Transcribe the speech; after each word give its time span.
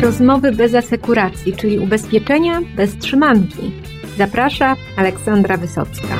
Rozmowy 0.00 0.52
bez 0.52 0.74
asekuracji, 0.74 1.52
czyli 1.56 1.78
ubezpieczenia 1.78 2.60
bez 2.76 2.96
trzymanki. 2.96 3.72
Zaprasza 4.18 4.76
Aleksandra 4.96 5.56
Wysocka. 5.56 6.18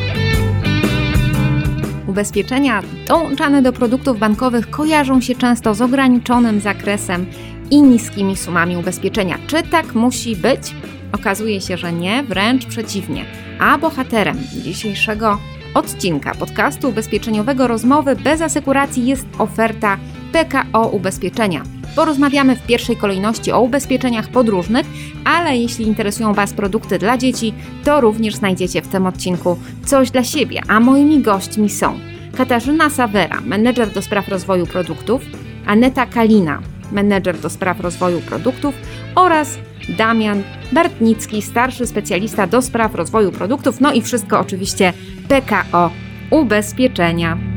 Ubezpieczenia 2.06 2.82
dołączane 3.08 3.62
do 3.62 3.72
produktów 3.72 4.18
bankowych 4.18 4.70
kojarzą 4.70 5.20
się 5.20 5.34
często 5.34 5.74
z 5.74 5.80
ograniczonym 5.80 6.60
zakresem 6.60 7.26
i 7.70 7.82
niskimi 7.82 8.36
sumami 8.36 8.76
ubezpieczenia. 8.76 9.38
Czy 9.46 9.62
tak 9.62 9.94
musi 9.94 10.36
być? 10.36 10.74
Okazuje 11.12 11.60
się, 11.60 11.76
że 11.76 11.92
nie, 11.92 12.22
wręcz 12.22 12.66
przeciwnie. 12.66 13.24
A 13.60 13.78
bohaterem 13.78 14.38
dzisiejszego 14.64 15.38
odcinka 15.74 16.34
podcastu 16.34 16.88
ubezpieczeniowego 16.88 17.68
Rozmowy 17.68 18.16
bez 18.16 18.40
asekuracji 18.40 19.06
jest 19.06 19.26
oferta 19.38 19.98
PKO 20.32 20.88
Ubezpieczenia. 20.88 21.62
Porozmawiamy 21.96 22.56
w 22.56 22.66
pierwszej 22.66 22.96
kolejności 22.96 23.52
o 23.52 23.60
ubezpieczeniach 23.60 24.28
podróżnych, 24.28 24.86
ale 25.24 25.56
jeśli 25.56 25.86
interesują 25.86 26.34
Was 26.34 26.52
produkty 26.52 26.98
dla 26.98 27.18
dzieci, 27.18 27.54
to 27.84 28.00
również 28.00 28.34
znajdziecie 28.34 28.82
w 28.82 28.88
tym 28.88 29.06
odcinku 29.06 29.58
coś 29.86 30.10
dla 30.10 30.24
siebie, 30.24 30.62
a 30.68 30.80
moimi 30.80 31.20
gośćmi 31.20 31.70
są 31.70 31.98
Katarzyna 32.36 32.90
Sawera, 32.90 33.40
menedżer 33.40 33.90
do 33.90 34.02
spraw 34.02 34.28
rozwoju 34.28 34.66
produktów, 34.66 35.22
Aneta 35.66 36.06
Kalina, 36.06 36.60
menedżer 36.92 37.38
do 37.38 37.50
spraw 37.50 37.80
rozwoju 37.80 38.20
produktów 38.20 38.74
oraz 39.14 39.58
Damian 39.88 40.42
Bartnicki, 40.72 41.42
starszy 41.42 41.86
specjalista 41.86 42.46
do 42.46 42.62
spraw 42.62 42.94
rozwoju 42.94 43.32
produktów, 43.32 43.80
no 43.80 43.92
i 43.92 44.02
wszystko 44.02 44.40
oczywiście 44.40 44.92
PKO 45.28 45.90
Ubezpieczenia. 46.30 47.49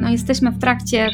No 0.00 0.10
jesteśmy 0.10 0.50
w 0.50 0.58
trakcie 0.58 1.10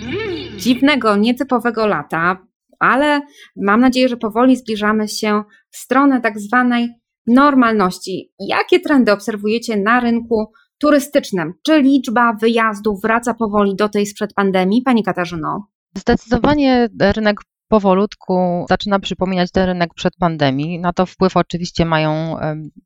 dziwnego, 0.57 1.17
nietypowego 1.17 1.87
lata, 1.87 2.47
ale 2.79 3.21
mam 3.57 3.81
nadzieję, 3.81 4.09
że 4.09 4.17
powoli 4.17 4.57
zbliżamy 4.57 5.09
się 5.09 5.43
w 5.71 5.77
stronę 5.77 6.21
tak 6.21 6.41
zwanej 6.41 6.89
normalności. 7.27 8.33
Jakie 8.49 8.81
trendy 8.81 9.13
obserwujecie 9.13 9.77
na 9.77 10.01
rynku 10.01 10.53
turystycznym? 10.79 11.55
Czy 11.63 11.83
liczba 11.83 12.33
wyjazdów 12.41 13.03
wraca 13.03 13.35
powoli 13.35 13.77
do 13.77 13.89
tej 13.89 14.07
sprzed 14.07 14.35
pandemii? 14.35 14.83
Pani 14.83 15.03
Katarzyno? 15.03 15.67
Zdecydowanie 15.97 16.89
rynek 17.01 17.41
powolutku 17.73 18.67
zaczyna 18.69 18.99
przypominać 18.99 19.51
ten 19.51 19.67
rynek 19.67 19.95
przed 19.95 20.17
pandemii. 20.17 20.79
Na 20.79 20.93
to 20.93 21.07
wpływ 21.07 21.37
oczywiście 21.37 21.85
mają 21.85 22.37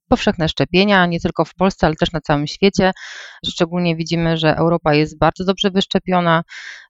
powszechne 0.08 0.48
szczepienia, 0.48 1.06
nie 1.06 1.20
tylko 1.20 1.44
w 1.44 1.54
Polsce, 1.54 1.86
ale 1.86 1.96
też 1.96 2.12
na 2.12 2.20
całym 2.20 2.46
świecie. 2.46 2.92
Szczególnie 3.46 3.96
widzimy, 3.96 4.36
że 4.36 4.56
Europa 4.56 4.94
jest 4.94 5.18
bardzo 5.18 5.44
dobrze 5.44 5.70
wyszczepiona, 5.70 6.42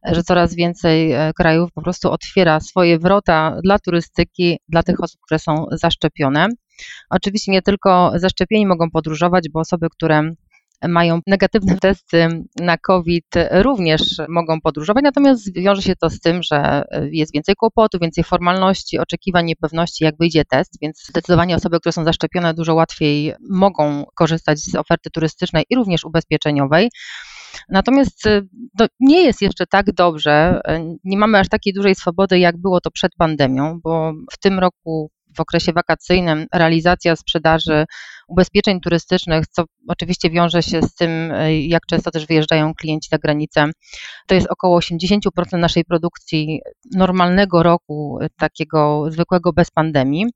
że 0.05 0.23
coraz 0.23 0.55
więcej 0.55 1.13
e, 1.13 1.33
krajów 1.37 1.73
po 1.73 1.83
prostu 1.83 2.11
otwiera 2.11 2.61
swoje 2.61 2.99
wrota 2.99 3.57
dla 3.63 3.79
turystyki, 3.79 4.59
dla 4.69 4.83
tych 4.83 5.01
osób, 5.01 5.21
które 5.21 5.39
są 5.39 5.67
zaszczepione. 5.73 6.49
Oczywiście 7.11 7.53
nie 7.53 7.63
tylko 7.63 8.13
zaszczepieni 8.15 8.67
mogą 8.67 8.91
podróżować, 8.91 9.45
bo 9.53 9.61
osoby, 9.61 9.87
które 9.91 10.31
mają 10.83 11.21
negatywne 11.27 11.79
testy 11.79 12.29
na 12.61 12.79
COVID, 12.79 13.27
również 13.51 14.03
mogą 14.29 14.61
podróżować, 14.61 15.05
natomiast 15.05 15.55
wiąże 15.55 15.83
się 15.83 15.97
to 15.97 16.11
z 16.11 16.21
tym, 16.21 16.43
że 16.43 16.85
jest 17.11 17.33
więcej 17.35 17.55
kłopotu, 17.55 17.99
więcej 17.99 18.25
formalności, 18.25 18.99
oczekiwań, 18.99 19.47
niepewności, 19.47 20.05
jak 20.05 20.17
wyjdzie 20.19 20.45
test, 20.45 20.79
więc 20.83 21.07
zdecydowanie 21.09 21.57
osoby, 21.57 21.81
które 21.81 21.93
są 21.93 22.05
zaszczepione, 22.05 22.55
dużo 22.55 22.75
łatwiej 22.75 23.33
mogą 23.51 24.05
korzystać 24.15 24.59
z 24.59 24.75
oferty 24.75 25.11
turystycznej 25.11 25.65
i 25.71 25.77
również 25.77 26.05
ubezpieczeniowej. 26.05 26.91
Natomiast 27.69 28.25
no, 28.79 28.87
nie 29.01 29.25
jest 29.25 29.43
jeszcze 29.43 29.67
tak 29.67 29.93
dobrze, 29.93 30.61
nie 31.05 31.19
mamy 31.19 31.39
aż 31.39 31.49
takiej 31.49 31.73
dużej 31.73 31.95
swobody, 31.95 32.39
jak 32.39 32.57
było 32.57 32.81
to 32.81 32.91
przed 32.91 33.13
pandemią, 33.19 33.81
bo 33.83 34.13
w 34.33 34.39
tym 34.39 34.59
roku 34.59 35.11
w 35.37 35.41
okresie 35.41 35.73
wakacyjnym 35.73 36.47
realizacja 36.55 37.17
sprzedaży 37.17 37.85
ubezpieczeń 38.29 38.81
turystycznych, 38.81 39.45
co 39.47 39.65
oczywiście 39.89 40.31
wiąże 40.31 40.63
się 40.63 40.83
z 40.83 40.95
tym, 40.95 41.33
jak 41.61 41.87
często 41.87 42.11
też 42.11 42.27
wyjeżdżają 42.27 42.75
klienci 42.75 43.09
za 43.11 43.19
granicę. 43.19 43.71
To 44.27 44.35
jest 44.35 44.47
około 44.51 44.81
80% 44.81 45.19
naszej 45.53 45.85
produkcji 45.85 46.61
normalnego 46.95 47.63
roku, 47.63 48.19
takiego 48.39 49.05
zwykłego 49.11 49.53
bez 49.53 49.71
pandemii. 49.71 50.27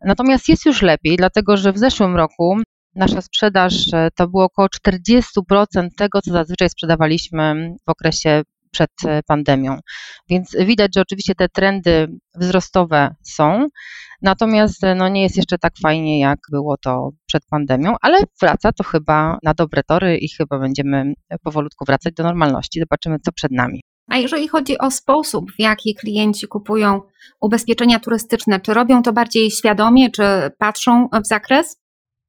Natomiast 0.00 0.48
jest 0.48 0.66
już 0.66 0.82
lepiej, 0.82 1.16
dlatego 1.16 1.56
że 1.56 1.72
w 1.72 1.78
zeszłym 1.78 2.16
roku 2.16 2.58
nasza 2.94 3.22
sprzedaż 3.22 3.74
to 4.16 4.28
było 4.28 4.44
około 4.44 4.68
40% 4.88 5.88
tego, 5.96 6.22
co 6.22 6.32
zazwyczaj 6.32 6.70
sprzedawaliśmy 6.70 7.74
w 7.86 7.90
okresie 7.90 8.42
przed 8.76 9.22
pandemią. 9.26 9.78
Więc 10.28 10.56
widać, 10.60 10.90
że 10.94 11.00
oczywiście 11.00 11.34
te 11.34 11.48
trendy 11.48 12.08
wzrostowe 12.34 13.14
są, 13.22 13.68
Natomiast 14.22 14.82
no, 14.96 15.08
nie 15.08 15.22
jest 15.22 15.36
jeszcze 15.36 15.58
tak 15.58 15.72
fajnie, 15.82 16.20
jak 16.20 16.38
było 16.50 16.76
to 16.76 17.10
przed 17.26 17.46
pandemią, 17.50 17.94
ale 18.02 18.18
wraca 18.40 18.72
to 18.72 18.84
chyba 18.84 19.38
na 19.42 19.54
dobre 19.54 19.82
tory 19.82 20.18
i 20.18 20.28
chyba 20.28 20.58
będziemy 20.58 21.14
powolutku 21.42 21.84
wracać 21.84 22.14
do 22.14 22.22
normalności. 22.22 22.80
Zobaczymy, 22.80 23.18
co 23.18 23.32
przed 23.32 23.52
nami. 23.52 23.80
A 24.08 24.16
jeżeli 24.16 24.48
chodzi 24.48 24.78
o 24.78 24.90
sposób, 24.90 25.52
w 25.52 25.60
jaki 25.60 25.94
klienci 25.94 26.46
kupują 26.46 27.00
ubezpieczenia 27.40 28.00
turystyczne, 28.00 28.60
czy 28.60 28.74
robią 28.74 29.02
to 29.02 29.12
bardziej 29.12 29.50
świadomie, 29.50 30.10
czy 30.10 30.22
patrzą 30.58 31.08
w 31.24 31.26
zakres? 31.26 31.76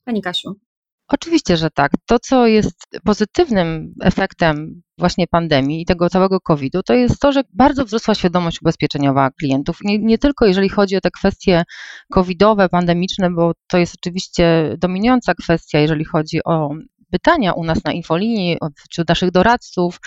Pani 0.06 0.22
Kasiu. 0.22 0.66
Oczywiście, 1.09 1.57
że 1.57 1.69
tak. 1.69 1.91
To, 2.06 2.19
co 2.19 2.47
jest 2.47 2.75
pozytywnym 3.06 3.94
efektem 4.03 4.81
właśnie 4.97 5.28
pandemii 5.28 5.81
i 5.81 5.85
tego 5.85 6.09
całego 6.09 6.40
COVID-u, 6.40 6.84
to 6.84 6.94
jest 6.94 7.19
to, 7.19 7.31
że 7.31 7.41
bardzo 7.53 7.85
wzrosła 7.85 8.16
świadomość 8.16 8.62
ubezpieczeniowa 8.62 9.29
klientów. 9.40 9.78
Nie, 9.84 10.00
nie, 10.00 10.18
tylko 10.18 10.45
jeżeli 10.45 10.69
chodzi 10.69 10.95
o 10.97 11.01
te 11.01 11.12
kwestie 11.12 11.63
covidowe, 12.12 12.69
pandemiczne, 12.69 13.29
bo 13.29 13.51
to 13.68 13.78
jest 13.78 13.95
oczywiście 14.01 14.75
dominująca 14.78 15.34
kwestia, 15.34 15.79
jeżeli 15.79 16.06
chodzi 16.06 16.44
o 16.44 16.69
pytania 17.12 17.53
u 17.53 17.63
nas 17.63 17.84
na 17.84 17.91
infolinii, 17.91 18.57
wśród 18.91 19.09
naszych 19.09 19.31
doradców. 19.31 20.00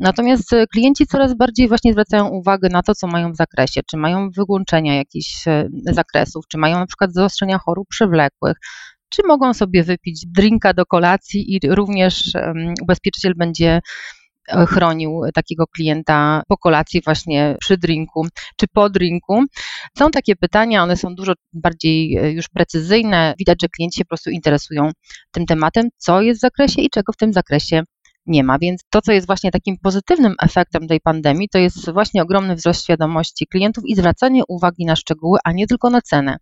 Natomiast 0.00 0.50
klienci 0.72 1.06
coraz 1.06 1.34
bardziej 1.34 1.68
właśnie 1.68 1.92
zwracają 1.92 2.28
uwagę 2.28 2.68
na 2.68 2.82
to, 2.82 2.94
co 2.94 3.06
mają 3.06 3.32
w 3.32 3.36
zakresie, 3.36 3.80
czy 3.90 3.96
mają 3.96 4.30
wyłączenia 4.30 4.96
jakichś 4.96 5.48
e, 5.48 5.68
zakresów, 5.84 6.44
czy 6.48 6.58
mają 6.58 6.78
na 6.78 6.86
przykład 6.86 7.14
zaostrzenia 7.14 7.58
chorób 7.58 7.88
przewlekłych, 7.88 8.56
czy 9.12 9.22
mogą 9.26 9.54
sobie 9.54 9.84
wypić 9.84 10.26
drinka 10.26 10.74
do 10.74 10.86
kolacji 10.86 11.54
i 11.54 11.60
również 11.68 12.32
ubezpieczyciel 12.82 13.34
będzie 13.36 13.80
e, 14.48 14.66
chronił 14.66 15.20
takiego 15.34 15.66
klienta 15.66 16.42
po 16.48 16.56
kolacji, 16.58 17.00
właśnie 17.04 17.56
przy 17.60 17.78
drinku 17.78 18.26
czy 18.56 18.66
po 18.72 18.90
drinku. 18.90 19.44
Są 19.98 20.10
takie 20.10 20.36
pytania, 20.36 20.82
one 20.82 20.96
są 20.96 21.14
dużo 21.14 21.32
bardziej 21.52 22.16
e, 22.16 22.32
już 22.32 22.48
precyzyjne. 22.48 23.34
Widać, 23.38 23.58
że 23.62 23.68
klienci 23.68 23.98
się 23.98 24.04
po 24.04 24.08
prostu 24.08 24.30
interesują 24.30 24.90
tym 25.30 25.46
tematem, 25.46 25.88
co 25.96 26.22
jest 26.22 26.40
w 26.40 26.42
zakresie 26.42 26.82
i 26.82 26.90
czego 26.90 27.12
w 27.12 27.16
tym 27.16 27.32
zakresie 27.32 27.82
nie 28.26 28.44
ma. 28.44 28.58
Więc 28.58 28.80
to, 28.90 29.02
co 29.02 29.12
jest 29.12 29.26
właśnie 29.26 29.50
takim 29.50 29.76
pozytywnym 29.78 30.34
efektem 30.42 30.88
tej 30.88 31.00
pandemii, 31.00 31.48
to 31.48 31.58
jest 31.58 31.90
właśnie 31.90 32.22
ogromny 32.22 32.54
wzrost 32.54 32.84
świadomości 32.84 33.46
klientów 33.46 33.84
i 33.86 33.94
zwracanie 33.94 34.42
uwagi 34.48 34.84
na 34.84 34.96
szczegóły, 34.96 35.38
a 35.44 35.52
nie 35.52 35.66
tylko 35.66 35.90
na 35.90 36.00
cenę. 36.00 36.36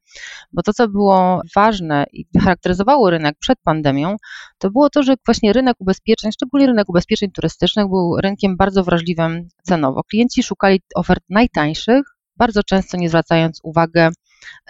Bo 0.53 0.63
to, 0.63 0.73
co 0.73 0.89
było 0.89 1.41
ważne 1.57 2.05
i 2.13 2.25
charakteryzowało 2.41 3.11
rynek 3.11 3.37
przed 3.39 3.59
pandemią, 3.65 4.17
to 4.59 4.71
było 4.71 4.91
to, 4.91 5.03
że 5.03 5.15
właśnie 5.27 5.53
rynek 5.53 5.77
ubezpieczeń, 5.79 6.33
szczególnie 6.33 6.67
rynek 6.67 6.89
ubezpieczeń 6.89 7.31
turystycznych, 7.31 7.87
był 7.89 8.17
rynkiem 8.17 8.57
bardzo 8.57 8.85
wrażliwym 8.85 9.49
cenowo. 9.63 10.03
Klienci 10.03 10.43
szukali 10.43 10.81
ofert 10.95 11.25
najtańszych, 11.29 12.03
bardzo 12.37 12.63
często 12.63 12.97
nie 12.97 13.09
zwracając 13.09 13.61
uwagi 13.63 13.93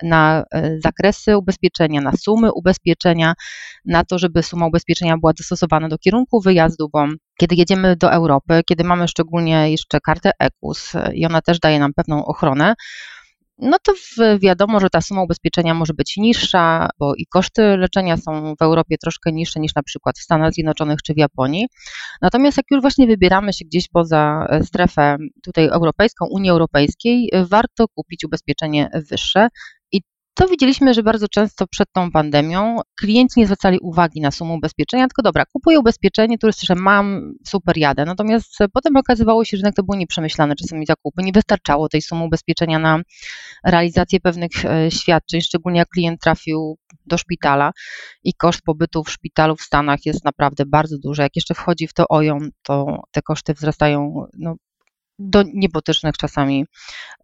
na 0.02 0.44
e, 0.54 0.78
zakresy 0.84 1.36
ubezpieczenia, 1.36 2.00
na 2.00 2.12
sumy 2.12 2.52
ubezpieczenia, 2.52 3.34
na 3.84 4.04
to, 4.04 4.18
żeby 4.18 4.42
suma 4.42 4.66
ubezpieczenia 4.66 5.16
była 5.16 5.32
dostosowana 5.32 5.88
do 5.88 5.98
kierunku 5.98 6.40
wyjazdu, 6.40 6.88
bo 6.92 7.06
kiedy 7.40 7.54
jedziemy 7.54 7.96
do 7.96 8.12
Europy, 8.12 8.62
kiedy 8.66 8.84
mamy 8.84 9.08
szczególnie 9.08 9.70
jeszcze 9.70 10.00
kartę 10.00 10.30
EKUS 10.38 10.94
e, 10.94 11.14
i 11.14 11.26
ona 11.26 11.42
też 11.42 11.58
daje 11.58 11.78
nam 11.78 11.94
pewną 11.94 12.24
ochronę, 12.24 12.74
no 13.62 13.76
to 13.82 13.92
wiadomo, 14.38 14.80
że 14.80 14.90
ta 14.90 15.00
suma 15.00 15.22
ubezpieczenia 15.22 15.74
może 15.74 15.94
być 15.94 16.16
niższa, 16.16 16.88
bo 16.98 17.14
i 17.14 17.26
koszty 17.26 17.76
leczenia 17.76 18.16
są 18.16 18.54
w 18.60 18.62
Europie 18.62 18.96
troszkę 18.98 19.32
niższe 19.32 19.60
niż 19.60 19.74
na 19.74 19.82
przykład 19.82 20.18
w 20.18 20.22
Stanach 20.22 20.52
Zjednoczonych 20.52 21.02
czy 21.02 21.14
w 21.14 21.16
Japonii. 21.16 21.66
Natomiast 22.22 22.56
jak 22.56 22.66
już 22.70 22.80
właśnie 22.80 23.06
wybieramy 23.06 23.52
się 23.52 23.64
gdzieś 23.64 23.88
poza 23.88 24.46
e, 24.50 24.64
strefę 24.64 25.16
tutaj 25.44 25.66
europejską, 25.66 26.26
Unii 26.30 26.50
Europejskiej, 26.50 27.30
warto 27.50 27.88
kupić 27.88 28.24
ubezpieczenie 28.24 28.90
wyższe 29.10 29.48
to 30.40 30.48
widzieliśmy, 30.48 30.94
że 30.94 31.02
bardzo 31.02 31.28
często 31.28 31.66
przed 31.66 31.92
tą 31.92 32.10
pandemią 32.10 32.80
klienci 33.00 33.40
nie 33.40 33.46
zwracali 33.46 33.78
uwagi 33.82 34.20
na 34.20 34.30
sumę 34.30 34.54
ubezpieczenia, 34.54 35.06
tylko 35.06 35.22
dobra, 35.22 35.44
kupuję 35.52 35.78
ubezpieczenie 35.78 36.38
turystyczne, 36.38 36.74
mam, 36.74 37.32
super 37.46 37.76
jadę. 37.76 38.04
Natomiast 38.04 38.58
potem 38.72 38.96
okazywało 38.96 39.44
się, 39.44 39.56
że 39.56 39.58
jednak 39.58 39.74
to 39.74 39.82
było 39.82 39.96
nieprzemyślane 39.96 40.56
czasami 40.56 40.86
zakupy, 40.86 41.22
nie 41.22 41.32
wystarczało 41.32 41.88
tej 41.88 42.02
sumy 42.02 42.24
ubezpieczenia 42.24 42.78
na 42.78 43.00
realizację 43.64 44.20
pewnych 44.20 44.64
e, 44.64 44.90
świadczeń, 44.90 45.40
szczególnie 45.40 45.78
jak 45.78 45.88
klient 45.88 46.20
trafił 46.20 46.78
do 47.06 47.18
szpitala 47.18 47.72
i 48.24 48.34
koszt 48.34 48.62
pobytu 48.62 49.04
w 49.04 49.10
szpitalu 49.10 49.56
w 49.56 49.62
Stanach 49.62 50.06
jest 50.06 50.24
naprawdę 50.24 50.66
bardzo 50.66 50.98
duży. 50.98 51.22
Jak 51.22 51.36
jeszcze 51.36 51.54
wchodzi 51.54 51.86
w 51.86 51.94
to 51.94 52.08
OJOM, 52.08 52.50
to 52.62 53.02
te 53.10 53.22
koszty 53.22 53.54
wzrastają 53.54 54.26
no, 54.38 54.56
do 55.20 55.42
niebotycznych 55.54 56.16
czasami 56.16 56.66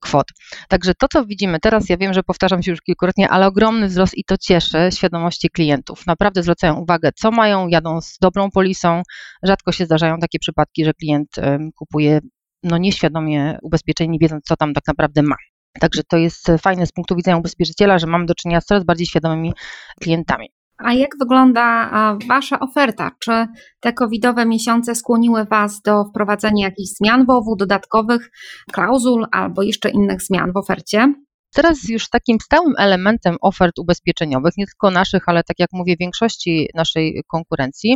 kwot. 0.00 0.26
Także 0.68 0.92
to, 0.94 1.06
co 1.12 1.26
widzimy 1.26 1.60
teraz, 1.60 1.88
ja 1.88 1.96
wiem, 1.96 2.14
że 2.14 2.22
powtarzam 2.22 2.62
się 2.62 2.70
już 2.70 2.80
kilkukrotnie, 2.80 3.28
ale 3.28 3.46
ogromny 3.46 3.88
wzrost 3.88 4.18
i 4.18 4.24
to 4.24 4.38
cieszy 4.38 4.88
świadomości 4.90 5.50
klientów. 5.50 6.06
Naprawdę 6.06 6.42
zwracają 6.42 6.74
uwagę, 6.74 7.10
co 7.16 7.30
mają, 7.30 7.68
jadą 7.68 8.00
z 8.00 8.18
dobrą 8.20 8.50
polisą. 8.50 9.02
Rzadko 9.42 9.72
się 9.72 9.84
zdarzają 9.84 10.18
takie 10.18 10.38
przypadki, 10.38 10.84
że 10.84 10.94
klient 10.94 11.28
kupuje 11.74 12.20
no 12.62 12.78
nieświadomie 12.78 13.58
ubezpieczenie, 13.62 14.10
nie 14.10 14.18
wiedząc, 14.18 14.44
co 14.44 14.56
tam 14.56 14.74
tak 14.74 14.84
naprawdę 14.86 15.22
ma. 15.22 15.36
Także 15.80 16.02
to 16.08 16.16
jest 16.16 16.46
fajne 16.62 16.86
z 16.86 16.92
punktu 16.92 17.16
widzenia 17.16 17.36
ubezpieczyciela, 17.36 17.98
że 17.98 18.06
mamy 18.06 18.26
do 18.26 18.34
czynienia 18.34 18.60
z 18.60 18.64
coraz 18.64 18.84
bardziej 18.84 19.06
świadomymi 19.06 19.52
klientami. 20.00 20.50
A 20.78 20.92
jak 20.92 21.10
wygląda 21.18 21.90
Wasza 22.28 22.60
oferta? 22.60 23.10
Czy 23.18 23.46
te 23.80 23.92
covidowe 23.92 24.46
miesiące 24.46 24.94
skłoniły 24.94 25.44
Was 25.44 25.82
do 25.82 26.04
wprowadzenia 26.04 26.66
jakichś 26.66 26.90
zmian 26.90 27.26
WOW-u, 27.26 27.56
dodatkowych 27.56 28.30
klauzul 28.72 29.26
albo 29.32 29.62
jeszcze 29.62 29.90
innych 29.90 30.22
zmian 30.22 30.52
w 30.52 30.56
ofercie? 30.56 31.14
Teraz 31.56 31.88
już 31.88 32.08
takim 32.08 32.40
stałym 32.40 32.74
elementem 32.78 33.36
ofert 33.40 33.78
ubezpieczeniowych, 33.78 34.54
nie 34.56 34.66
tylko 34.66 34.90
naszych, 34.90 35.22
ale 35.26 35.42
tak 35.42 35.58
jak 35.58 35.68
mówię, 35.72 35.96
większości 36.00 36.68
naszej 36.74 37.22
konkurencji, 37.26 37.94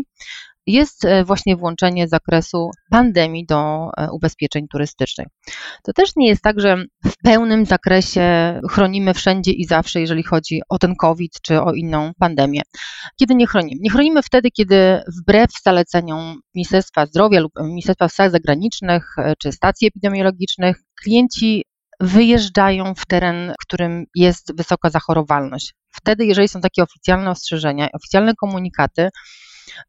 jest 0.66 1.04
e, 1.04 1.24
właśnie 1.24 1.56
włączenie 1.56 2.08
zakresu 2.08 2.70
pandemii 2.90 3.46
do 3.46 3.88
e, 3.96 4.10
ubezpieczeń 4.12 4.68
turystycznych. 4.68 5.26
To 5.84 5.92
też 5.92 6.10
nie 6.16 6.28
jest 6.28 6.42
tak, 6.42 6.60
że 6.60 6.84
w 7.04 7.12
pełnym 7.24 7.66
zakresie 7.66 8.60
chronimy 8.70 9.14
wszędzie 9.14 9.52
i 9.52 9.64
zawsze, 9.64 10.00
jeżeli 10.00 10.22
chodzi 10.22 10.60
o 10.68 10.78
ten 10.78 10.96
COVID 10.96 11.32
czy 11.42 11.62
o 11.62 11.72
inną 11.72 12.12
pandemię. 12.18 12.62
Kiedy 13.18 13.34
nie 13.34 13.46
chronimy? 13.46 13.80
Nie 13.80 13.90
chronimy 13.90 14.22
wtedy, 14.22 14.50
kiedy 14.50 15.02
wbrew 15.20 15.50
zaleceniom 15.64 16.40
Ministerstwa 16.54 17.06
Zdrowia 17.06 17.40
lub 17.40 17.52
Ministerstwa 17.62 18.08
Spraw 18.08 18.32
Zagranicznych 18.32 19.14
e, 19.18 19.34
czy 19.42 19.52
stacji 19.52 19.88
epidemiologicznych, 19.88 20.76
klienci 21.02 21.64
wyjeżdżają 22.00 22.94
w 22.94 23.06
teren, 23.06 23.52
w 23.52 23.62
którym 23.62 24.04
jest 24.14 24.56
wysoka 24.56 24.90
zachorowalność. 24.90 25.74
Wtedy, 25.92 26.24
jeżeli 26.24 26.48
są 26.48 26.60
takie 26.60 26.82
oficjalne 26.82 27.30
ostrzeżenia, 27.30 27.88
oficjalne 27.92 28.34
komunikaty, 28.34 29.08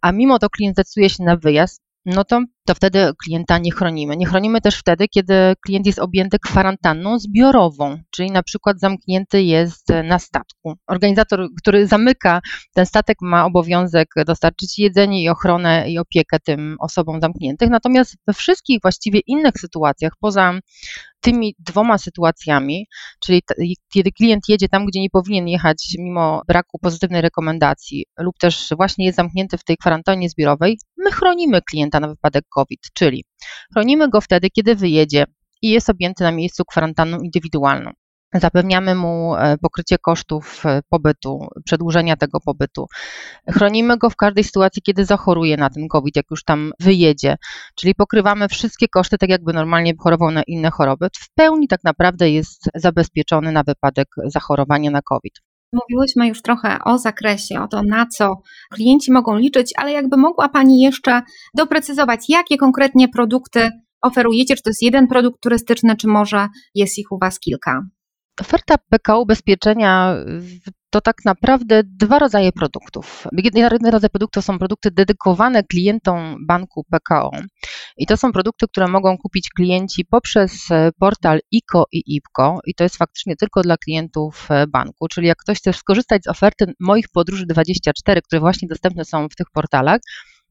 a 0.01 0.11
mimo 0.11 0.39
to 0.39 0.49
klient 0.49 0.75
decyduje 0.75 1.09
się 1.09 1.23
na 1.23 1.37
wyjazd, 1.37 1.81
no 2.05 2.23
to, 2.23 2.41
to 2.65 2.75
wtedy 2.75 3.11
klienta 3.23 3.57
nie 3.57 3.71
chronimy. 3.71 4.17
Nie 4.17 4.25
chronimy 4.25 4.61
też 4.61 4.77
wtedy, 4.77 5.07
kiedy 5.07 5.33
klient 5.65 5.85
jest 5.85 5.99
objęty 5.99 6.39
kwarantanną 6.39 7.19
zbiorową, 7.19 7.97
czyli 8.09 8.31
na 8.31 8.43
przykład 8.43 8.79
zamknięty 8.79 9.43
jest 9.43 9.87
na 10.03 10.19
statku. 10.19 10.75
Organizator, 10.87 11.47
który 11.57 11.87
zamyka 11.87 12.41
ten 12.73 12.85
statek, 12.85 13.17
ma 13.21 13.45
obowiązek 13.45 14.07
dostarczyć 14.25 14.79
jedzenie 14.79 15.23
i 15.23 15.29
ochronę 15.29 15.89
i 15.89 15.99
opiekę 15.99 16.39
tym 16.39 16.75
osobom 16.79 17.21
zamkniętych. 17.21 17.69
Natomiast 17.69 18.15
we 18.27 18.33
wszystkich 18.33 18.79
właściwie 18.81 19.19
innych 19.27 19.53
sytuacjach, 19.59 20.13
poza 20.19 20.53
tymi 21.21 21.55
dwoma 21.59 21.97
sytuacjami, 21.97 22.87
czyli 23.19 23.41
kiedy 23.93 24.11
klient 24.11 24.43
jedzie 24.49 24.69
tam, 24.69 24.85
gdzie 24.85 24.99
nie 24.99 25.09
powinien 25.09 25.47
jechać 25.47 25.95
mimo 25.99 26.41
braku 26.47 26.79
pozytywnej 26.79 27.21
rekomendacji 27.21 28.05
lub 28.19 28.37
też 28.37 28.69
właśnie 28.77 29.05
jest 29.05 29.15
zamknięty 29.15 29.57
w 29.57 29.63
tej 29.63 29.77
kwarantannie 29.77 30.29
zbiorowej, 30.29 30.79
my 30.97 31.11
chronimy 31.11 31.61
klienta 31.61 31.99
na 31.99 32.07
wypadek 32.07 32.45
COVID, 32.55 32.79
czyli 32.93 33.23
chronimy 33.73 34.09
go 34.09 34.21
wtedy, 34.21 34.49
kiedy 34.49 34.75
wyjedzie 34.75 35.25
i 35.61 35.69
jest 35.69 35.89
objęty 35.89 36.23
na 36.23 36.31
miejscu 36.31 36.65
kwarantanną 36.65 37.19
indywidualną. 37.19 37.91
Zapewniamy 38.33 38.95
mu 38.95 39.35
e, 39.35 39.57
pokrycie 39.57 39.97
kosztów 39.97 40.65
e, 40.65 40.81
pobytu, 40.89 41.47
przedłużenia 41.65 42.15
tego 42.15 42.39
pobytu. 42.39 42.87
Chronimy 43.49 43.97
go 43.97 44.09
w 44.09 44.15
każdej 44.15 44.43
sytuacji, 44.43 44.81
kiedy 44.81 45.05
zachoruje 45.05 45.57
na 45.57 45.69
ten 45.69 45.87
COVID, 45.87 46.15
jak 46.15 46.25
już 46.31 46.43
tam 46.43 46.71
wyjedzie, 46.79 47.35
czyli 47.75 47.95
pokrywamy 47.95 48.47
wszystkie 48.47 48.87
koszty, 48.87 49.17
tak 49.17 49.29
jakby 49.29 49.53
normalnie 49.53 49.93
chorował 49.99 50.31
na 50.31 50.43
inne 50.43 50.71
choroby. 50.71 51.07
W 51.15 51.33
pełni 51.35 51.67
tak 51.67 51.83
naprawdę 51.83 52.29
jest 52.29 52.69
zabezpieczony 52.75 53.51
na 53.51 53.63
wypadek 53.63 54.07
zachorowania 54.25 54.91
na 54.91 55.01
COVID. 55.01 55.33
Mówiłyśmy 55.73 56.27
już 56.27 56.41
trochę 56.41 56.77
o 56.85 56.97
zakresie, 56.97 57.61
o 57.61 57.67
to, 57.67 57.83
na 57.83 58.05
co 58.05 58.41
klienci 58.73 59.11
mogą 59.11 59.37
liczyć, 59.37 59.73
ale 59.77 59.91
jakby 59.91 60.17
mogła 60.17 60.49
Pani 60.49 60.81
jeszcze 60.81 61.21
doprecyzować, 61.53 62.29
jakie 62.29 62.57
konkretnie 62.57 63.09
produkty 63.09 63.69
oferujecie? 64.01 64.55
Czy 64.55 64.63
to 64.63 64.69
jest 64.69 64.81
jeden 64.81 65.07
produkt 65.07 65.41
turystyczny, 65.41 65.95
czy 65.95 66.07
może 66.07 66.47
jest 66.75 66.97
ich 66.97 67.11
u 67.11 67.17
Was 67.17 67.39
kilka? 67.39 67.81
Oferta 68.39 68.75
PKO 68.89 69.19
ubezpieczenia 69.19 70.15
to 70.89 71.01
tak 71.01 71.15
naprawdę 71.25 71.81
dwa 71.83 72.19
rodzaje 72.19 72.51
produktów. 72.51 73.27
Jeden 73.43 73.85
rodzaj 73.85 74.09
produktów 74.09 74.45
są 74.45 74.59
produkty 74.59 74.91
dedykowane 74.91 75.63
klientom 75.63 76.37
banku 76.47 76.83
PKO 76.91 77.31
i 77.97 78.05
to 78.05 78.17
są 78.17 78.31
produkty, 78.31 78.67
które 78.67 78.87
mogą 78.87 79.17
kupić 79.17 79.49
klienci 79.49 80.05
poprzez 80.05 80.71
e, 80.71 80.91
portal 80.99 81.39
ICO 81.51 81.85
i 81.91 82.15
IPCO 82.15 82.59
i 82.65 82.75
to 82.75 82.83
jest 82.83 82.97
faktycznie 82.97 83.35
tylko 83.35 83.61
dla 83.61 83.77
klientów 83.77 84.47
e, 84.49 84.67
banku, 84.67 85.07
czyli 85.07 85.27
jak 85.27 85.37
ktoś 85.37 85.57
chce 85.57 85.73
skorzystać 85.73 86.23
z 86.23 86.27
oferty 86.27 86.65
moich 86.79 87.05
podróży 87.13 87.45
24, 87.45 88.21
które 88.21 88.39
właśnie 88.39 88.67
dostępne 88.67 89.05
są 89.05 89.29
w 89.29 89.35
tych 89.35 89.47
portalach, 89.53 89.99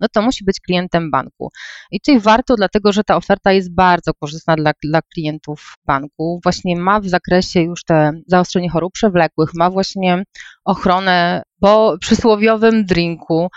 no 0.01 0.07
to 0.13 0.23
musi 0.23 0.45
być 0.45 0.61
klientem 0.61 1.11
banku. 1.11 1.51
I 1.91 2.01
tutaj 2.01 2.21
warto, 2.21 2.57
dlatego 2.57 2.93
że 2.93 3.05
ta 3.05 3.17
oferta 3.17 3.53
jest 3.53 3.75
bardzo 3.75 4.15
korzystna 4.15 4.57
dla, 4.57 4.73
dla 4.83 5.03
klientów 5.03 5.75
banku. 5.87 6.41
Właśnie 6.43 6.77
ma 6.77 7.01
w 7.01 7.09
zakresie 7.09 7.61
już 7.61 7.85
te 7.85 8.13
zaostrzenie 8.27 8.71
chorób 8.71 8.93
przewlekłych, 8.93 9.51
ma 9.55 9.71
właśnie 9.71 10.23
ochronę 10.65 11.43
po 11.61 11.97
przysłowiowym 12.01 12.85
drinku, 12.85 13.49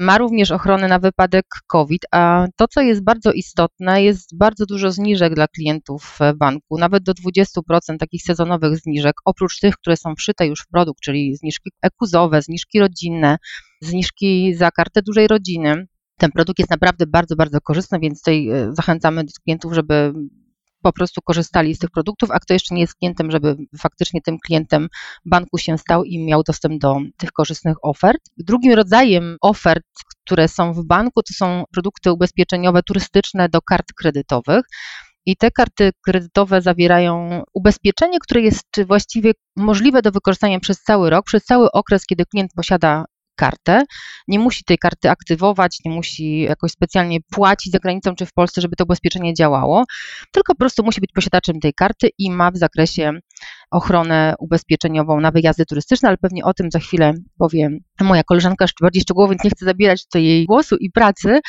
ma 0.00 0.18
również 0.18 0.50
ochronę 0.50 0.88
na 0.88 0.98
wypadek 0.98 1.44
COVID, 1.66 2.02
a 2.12 2.46
to, 2.56 2.68
co 2.68 2.80
jest 2.80 3.04
bardzo 3.04 3.32
istotne, 3.32 4.02
jest 4.02 4.36
bardzo 4.36 4.66
dużo 4.66 4.92
zniżek 4.92 5.34
dla 5.34 5.48
klientów 5.48 6.18
banku, 6.36 6.78
nawet 6.78 7.02
do 7.02 7.12
20% 7.12 7.96
takich 7.98 8.22
sezonowych 8.22 8.78
zniżek, 8.78 9.14
oprócz 9.24 9.60
tych, 9.60 9.74
które 9.74 9.96
są 9.96 10.14
wszyte 10.14 10.46
już 10.46 10.60
w 10.60 10.68
produkt, 10.68 11.00
czyli 11.00 11.36
zniżki 11.36 11.70
ekuzowe, 11.82 12.42
zniżki 12.42 12.80
rodzinne, 12.80 13.36
zniżki 13.80 14.54
za 14.54 14.70
kartę 14.70 15.02
dużej 15.02 15.28
rodziny. 15.28 15.86
Ten 16.16 16.32
produkt 16.32 16.58
jest 16.58 16.70
naprawdę 16.70 17.06
bardzo, 17.06 17.36
bardzo 17.36 17.60
korzystny, 17.60 17.98
więc 18.00 18.18
tutaj 18.18 18.48
e, 18.48 18.74
zachęcamy 18.74 19.24
klientów, 19.44 19.74
żeby 19.74 20.12
po 20.82 20.92
prostu 20.92 21.20
korzystali 21.22 21.74
z 21.74 21.78
tych 21.78 21.90
produktów, 21.90 22.30
a 22.30 22.40
kto 22.40 22.54
jeszcze 22.54 22.74
nie 22.74 22.80
jest 22.80 22.94
klientem, 22.94 23.30
żeby 23.30 23.56
faktycznie 23.78 24.20
tym 24.22 24.38
klientem 24.46 24.88
banku 25.24 25.58
się 25.58 25.78
stał 25.78 26.04
i 26.04 26.24
miał 26.24 26.42
dostęp 26.42 26.80
do 26.80 26.96
tych 27.16 27.32
korzystnych 27.32 27.76
ofert. 27.82 28.20
Drugim 28.36 28.72
rodzajem 28.72 29.36
ofert, 29.40 29.84
które 30.24 30.48
są 30.48 30.72
w 30.72 30.86
banku, 30.86 31.22
to 31.22 31.34
są 31.34 31.64
produkty 31.72 32.12
ubezpieczeniowe 32.12 32.82
turystyczne 32.82 33.48
do 33.48 33.62
kart 33.62 33.86
kredytowych. 33.96 34.64
I 35.26 35.36
te 35.36 35.50
karty 35.50 35.90
kredytowe 36.04 36.62
zawierają 36.62 37.42
ubezpieczenie, 37.54 38.18
które 38.18 38.40
jest 38.40 38.66
właściwie 38.86 39.32
możliwe 39.56 40.02
do 40.02 40.10
wykorzystania 40.10 40.60
przez 40.60 40.82
cały 40.82 41.10
rok, 41.10 41.24
przez 41.24 41.44
cały 41.44 41.72
okres, 41.72 42.06
kiedy 42.06 42.26
klient 42.26 42.52
posiada 42.56 43.04
kartę. 43.40 43.82
Nie 44.28 44.38
musi 44.38 44.64
tej 44.64 44.78
karty 44.78 45.10
aktywować, 45.10 45.78
nie 45.84 45.90
musi 45.90 46.40
jakoś 46.40 46.72
specjalnie 46.72 47.18
płacić 47.30 47.72
za 47.72 47.78
granicą 47.78 48.14
czy 48.14 48.26
w 48.26 48.32
Polsce, 48.32 48.60
żeby 48.60 48.76
to 48.76 48.84
ubezpieczenie 48.84 49.34
działało, 49.34 49.84
tylko 50.32 50.54
po 50.54 50.58
prostu 50.58 50.84
musi 50.84 51.00
być 51.00 51.12
posiadaczem 51.12 51.60
tej 51.60 51.74
karty 51.74 52.08
i 52.18 52.30
ma 52.30 52.50
w 52.50 52.56
zakresie 52.56 53.12
ochronę 53.70 54.34
ubezpieczeniową 54.38 55.20
na 55.20 55.30
wyjazdy 55.30 55.66
turystyczne, 55.66 56.08
ale 56.08 56.18
pewnie 56.18 56.44
o 56.44 56.54
tym 56.54 56.70
za 56.70 56.78
chwilę 56.78 57.14
powiem 57.38 57.78
moja 58.04 58.22
koleżanka 58.22 58.66
bardziej 58.80 59.02
szczegółowo, 59.02 59.30
więc 59.30 59.44
nie 59.44 59.50
chcę 59.50 59.64
zabierać 59.64 60.04
tutaj 60.04 60.24
jej 60.24 60.46
głosu 60.46 60.76
i 60.80 60.90
pracy. 60.90 61.40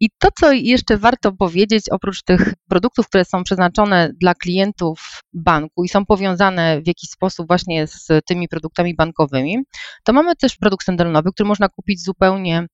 I 0.00 0.08
to, 0.18 0.28
co 0.40 0.52
jeszcze 0.52 0.96
warto 0.96 1.32
powiedzieć, 1.32 1.84
oprócz 1.90 2.22
tych 2.22 2.54
produktów, 2.68 3.08
które 3.08 3.24
są 3.24 3.44
przeznaczone 3.44 4.10
dla 4.20 4.34
klientów 4.34 5.20
banku 5.32 5.84
i 5.84 5.88
są 5.88 6.06
powiązane 6.06 6.80
w 6.82 6.86
jakiś 6.86 7.10
sposób 7.10 7.46
właśnie 7.46 7.86
z 7.86 8.08
tymi 8.26 8.48
produktami 8.48 8.94
bankowymi, 8.94 9.56
to 10.04 10.12
mamy 10.12 10.36
też 10.36 10.56
produkt 10.56 10.82
standardowy, 10.82 11.30
który 11.32 11.48
można 11.48 11.68
kupić 11.68 12.04
zupełnie 12.04 12.66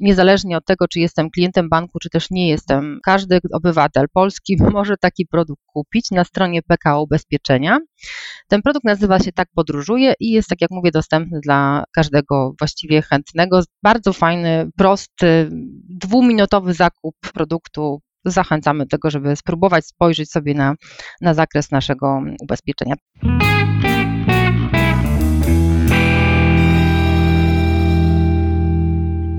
niezależnie 0.00 0.56
od 0.56 0.64
tego, 0.64 0.88
czy 0.88 1.00
jestem 1.00 1.30
klientem 1.30 1.68
banku, 1.68 1.98
czy 1.98 2.10
też 2.10 2.30
nie 2.30 2.48
jestem. 2.48 2.98
Każdy 3.04 3.38
obywatel 3.52 4.06
Polski 4.12 4.56
może 4.72 4.96
taki 4.96 5.26
produkt 5.26 5.62
kupić 5.66 6.10
na 6.10 6.24
stronie 6.24 6.62
PKO 6.62 7.02
Ubezpieczenia. 7.02 7.78
Ten 8.48 8.62
produkt 8.62 8.84
nazywa 8.84 9.18
się 9.18 9.32
Tak 9.32 9.48
Podróżuje 9.54 10.14
i 10.20 10.30
jest, 10.30 10.48
tak 10.48 10.60
jak 10.60 10.70
mówię, 10.70 10.90
dostępny 10.90 11.40
dla 11.40 11.84
każdego 11.94 12.52
właściwie 12.74 13.02
chętnego. 13.02 13.60
Bardzo 13.82 14.12
fajny, 14.12 14.70
prosty, 14.76 15.48
dwuminutowy 15.88 16.74
zakup 16.74 17.14
produktu. 17.34 18.00
Zachęcamy 18.24 18.84
do 18.84 18.88
tego, 18.88 19.10
żeby 19.10 19.36
spróbować 19.36 19.86
spojrzeć 19.86 20.30
sobie 20.30 20.54
na, 20.54 20.74
na 21.20 21.34
zakres 21.34 21.70
naszego 21.70 22.22
ubezpieczenia. 22.42 22.94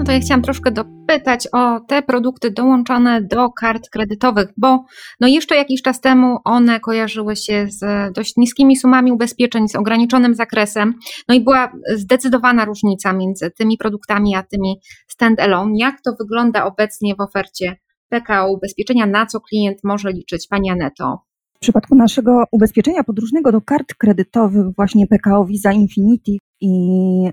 To 0.06 0.12
ja 0.12 0.20
chciałam 0.20 0.42
troszkę 0.42 0.72
dopytać 0.72 1.48
o 1.52 1.80
te 1.80 2.02
produkty 2.02 2.52
dołączone 2.52 3.22
do 3.22 3.50
kart 3.50 3.90
kredytowych, 3.90 4.48
bo 4.58 4.86
no 5.20 5.28
jeszcze 5.28 5.56
jakiś 5.56 5.82
czas 5.82 6.02
temu 6.02 6.38
one 6.44 6.80
kojarzyły 6.80 7.36
się 7.36 7.68
z 7.70 8.14
dość 8.16 8.34
niskimi 8.38 8.76
sumami 8.76 9.12
ubezpieczeń, 9.12 9.68
z 9.68 9.76
ograniczonym 9.76 10.36
zakresem, 10.36 10.94
no 11.30 11.36
i 11.36 11.42
była 11.42 11.72
zdecydowana 11.96 12.66
różnica 12.66 13.14
między 13.14 13.52
tymi 13.52 13.78
produktami 13.78 14.36
a 14.36 14.44
tymi 14.44 14.80
stand-alone. 15.08 15.72
Jak 15.76 16.02
to 16.02 16.12
wygląda 16.20 16.66
obecnie 16.66 17.16
w 17.16 17.22
ofercie 17.22 17.78
PKO 18.10 18.52
ubezpieczenia, 18.52 19.06
na 19.06 19.26
co 19.26 19.40
klient 19.40 19.78
może 19.84 20.12
liczyć? 20.12 20.48
Pani 20.48 20.70
Aneto. 20.70 21.20
W 21.56 21.60
przypadku 21.60 21.96
naszego 21.96 22.44
ubezpieczenia 22.52 23.04
podróżnego 23.04 23.52
do 23.52 23.62
kart 23.62 23.94
kredytowych, 23.94 24.66
właśnie 24.76 25.08
PKO 25.08 25.46
Visa 25.46 25.72
Infinity 25.72 26.32
i 26.62 26.70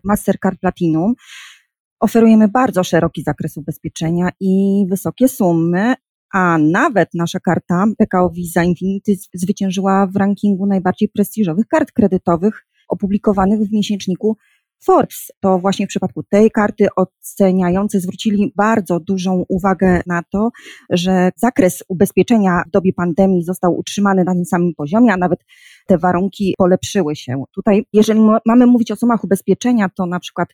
Mastercard 0.04 0.60
Platinum, 0.60 1.14
oferujemy 2.02 2.49
bardzo 2.49 2.85
szeroki 2.85 3.23
zakres 3.23 3.56
ubezpieczenia 3.56 4.28
i 4.40 4.85
wysokie 4.90 5.28
sumy, 5.28 5.94
a 6.32 6.59
nawet 6.59 7.09
nasza 7.14 7.40
karta 7.40 7.85
PKO 7.99 8.30
Visa 8.30 8.64
Infinity 8.64 9.12
zwyciężyła 9.35 10.06
w 10.06 10.16
rankingu 10.16 10.66
najbardziej 10.66 11.09
prestiżowych 11.09 11.66
kart 11.66 11.92
kredytowych 11.92 12.66
opublikowanych 12.88 13.61
w 13.61 13.73
miesięczniku 13.73 14.37
Forbes. 14.85 15.32
To 15.40 15.59
właśnie 15.59 15.87
w 15.87 15.88
przypadku 15.88 16.23
tej 16.23 16.50
karty 16.50 16.87
oceniający 16.97 18.00
zwrócili 18.00 18.52
bardzo 18.56 19.00
dużą 19.00 19.44
uwagę 19.49 20.00
na 20.06 20.23
to, 20.30 20.50
że 20.90 21.30
zakres 21.37 21.85
ubezpieczenia 21.88 22.62
w 22.68 22.71
dobie 22.71 22.92
pandemii 22.92 23.44
został 23.44 23.78
utrzymany 23.78 24.25
na 24.25 24.35
tym 24.35 24.44
samym 24.44 24.75
poziomie, 24.75 25.12
a 25.12 25.16
nawet 25.16 25.40
te 25.87 25.99
warunki 25.99 26.54
polepszyły 26.59 27.16
się. 27.16 27.44
Tutaj, 27.54 27.85
jeżeli 27.92 28.21
mamy 28.47 28.66
mówić 28.66 28.90
o 28.90 28.97
sumach 28.97 29.25
ubezpieczenia, 29.25 29.88
to 29.88 30.06
na 30.06 30.21
przykład 30.21 30.49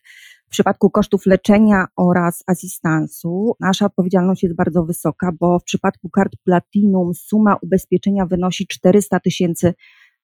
w 0.49 0.51
przypadku 0.51 0.89
kosztów 0.89 1.25
leczenia 1.25 1.85
oraz 1.95 2.43
asystansu 2.47 3.55
nasza 3.59 3.85
odpowiedzialność 3.85 4.43
jest 4.43 4.55
bardzo 4.55 4.83
wysoka, 4.83 5.31
bo 5.39 5.59
w 5.59 5.63
przypadku 5.63 6.09
kart 6.09 6.31
Platinum 6.43 7.13
suma 7.13 7.55
ubezpieczenia 7.61 8.25
wynosi 8.25 8.67
400 8.67 9.19
tysięcy 9.19 9.73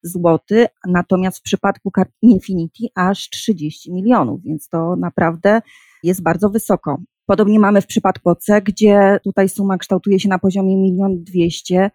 złotych, 0.04 0.68
natomiast 0.88 1.38
w 1.38 1.42
przypadku 1.42 1.92
kart 1.92 2.12
Infinity 2.22 2.84
aż 2.96 3.30
30 3.30 3.94
milionów, 3.94 4.44
więc 4.44 4.70
to 4.70 4.96
naprawdę 4.96 5.62
jest 6.04 6.24
bardzo 6.24 6.50
wysoko. 6.50 6.98
Podobnie 7.26 7.60
mamy 7.60 7.82
w 7.82 7.88
przypadku 7.88 8.30
OC, 8.30 8.46
gdzie 8.64 9.20
tutaj 9.24 9.50
suma 9.50 9.78
kształtuje 9.78 10.20
się 10.20 10.30
na 10.30 10.40
poziomie 10.40 10.88
1 10.90 11.24
200 11.24 11.92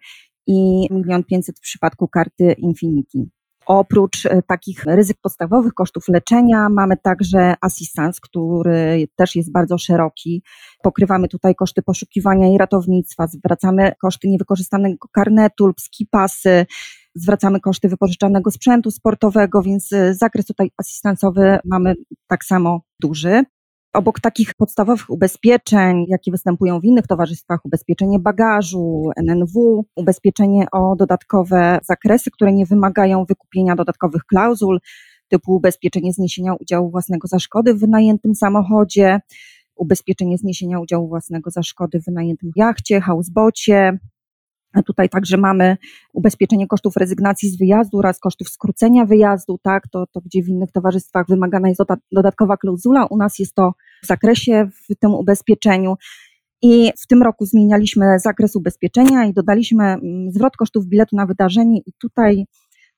i 0.47 0.81
1 0.81 1.23
500 1.23 1.57
w 1.57 1.61
przypadku 1.61 2.07
karty 2.07 2.55
Infinity. 2.57 3.29
Oprócz 3.73 4.25
e, 4.25 4.41
takich 4.41 4.85
ryzyk 4.85 5.17
podstawowych, 5.21 5.73
kosztów 5.73 6.07
leczenia, 6.07 6.69
mamy 6.69 6.97
także 6.97 7.53
asystans, 7.61 8.19
który 8.19 9.07
też 9.15 9.35
jest 9.35 9.51
bardzo 9.51 9.77
szeroki. 9.77 10.43
Pokrywamy 10.83 11.27
tutaj 11.27 11.55
koszty 11.55 11.81
poszukiwania 11.81 12.53
i 12.53 12.57
ratownictwa, 12.57 13.27
zwracamy 13.27 13.91
koszty 14.01 14.27
niewykorzystanego 14.27 15.07
karnetu 15.11 15.67
lub 15.67 15.81
skipasy, 15.81 16.65
zwracamy 17.15 17.59
koszty 17.59 17.89
wypożyczanego 17.89 18.51
sprzętu 18.51 18.91
sportowego, 18.91 19.61
więc 19.61 19.93
e, 19.93 20.13
zakres 20.13 20.45
tutaj 20.45 20.71
asystansowy 20.77 21.59
mamy 21.65 21.95
tak 22.27 22.45
samo 22.45 22.81
duży. 23.01 23.43
Obok 23.93 24.19
takich 24.19 24.53
podstawowych 24.53 25.09
ubezpieczeń, 25.09 26.05
jakie 26.07 26.31
występują 26.31 26.79
w 26.79 26.83
innych 26.83 27.07
towarzystwach, 27.07 27.65
ubezpieczenie 27.65 28.19
bagażu, 28.19 29.11
NNW, 29.15 29.85
ubezpieczenie 29.95 30.65
o 30.71 30.95
dodatkowe 30.95 31.79
zakresy, 31.83 32.31
które 32.31 32.53
nie 32.53 32.65
wymagają 32.65 33.25
wykupienia 33.25 33.75
dodatkowych 33.75 34.25
klauzul, 34.25 34.79
typu 35.27 35.55
ubezpieczenie 35.55 36.13
zniesienia 36.13 36.53
udziału 36.53 36.91
własnego 36.91 37.27
za 37.27 37.39
szkody 37.39 37.73
w 37.73 37.79
wynajętym 37.79 38.35
samochodzie, 38.35 39.19
ubezpieczenie 39.75 40.37
zniesienia 40.37 40.79
udziału 40.79 41.07
własnego 41.07 41.51
za 41.51 41.63
szkody 41.63 41.99
w 41.99 42.05
wynajętym 42.05 42.51
jachcie, 42.55 43.01
housebocie, 43.01 43.99
Tutaj 44.85 45.09
także 45.09 45.37
mamy 45.37 45.77
ubezpieczenie 46.13 46.67
kosztów 46.67 46.97
rezygnacji 46.97 47.49
z 47.49 47.57
wyjazdu 47.57 47.97
oraz 47.97 48.19
kosztów 48.19 48.49
skrócenia 48.49 49.05
wyjazdu, 49.05 49.59
tak, 49.63 49.87
to, 49.91 50.05
to 50.11 50.21
gdzie 50.21 50.43
w 50.43 50.47
innych 50.47 50.71
towarzystwach 50.71 51.25
wymagana 51.29 51.69
jest 51.69 51.81
dodatkowa 52.11 52.57
klauzula, 52.57 53.05
u 53.05 53.17
nas 53.17 53.39
jest 53.39 53.55
to 53.55 53.73
w 54.03 54.07
zakresie 54.07 54.69
w 54.89 54.95
tym 54.99 55.13
ubezpieczeniu. 55.13 55.95
I 56.61 56.91
w 57.03 57.07
tym 57.07 57.23
roku 57.23 57.45
zmienialiśmy 57.45 58.19
zakres 58.19 58.55
ubezpieczenia 58.55 59.25
i 59.25 59.33
dodaliśmy 59.33 59.83
mm, 59.83 60.31
zwrot 60.31 60.57
kosztów 60.57 60.87
biletu 60.87 61.15
na 61.15 61.25
wydarzenie 61.25 61.79
i 61.79 61.93
tutaj 62.01 62.45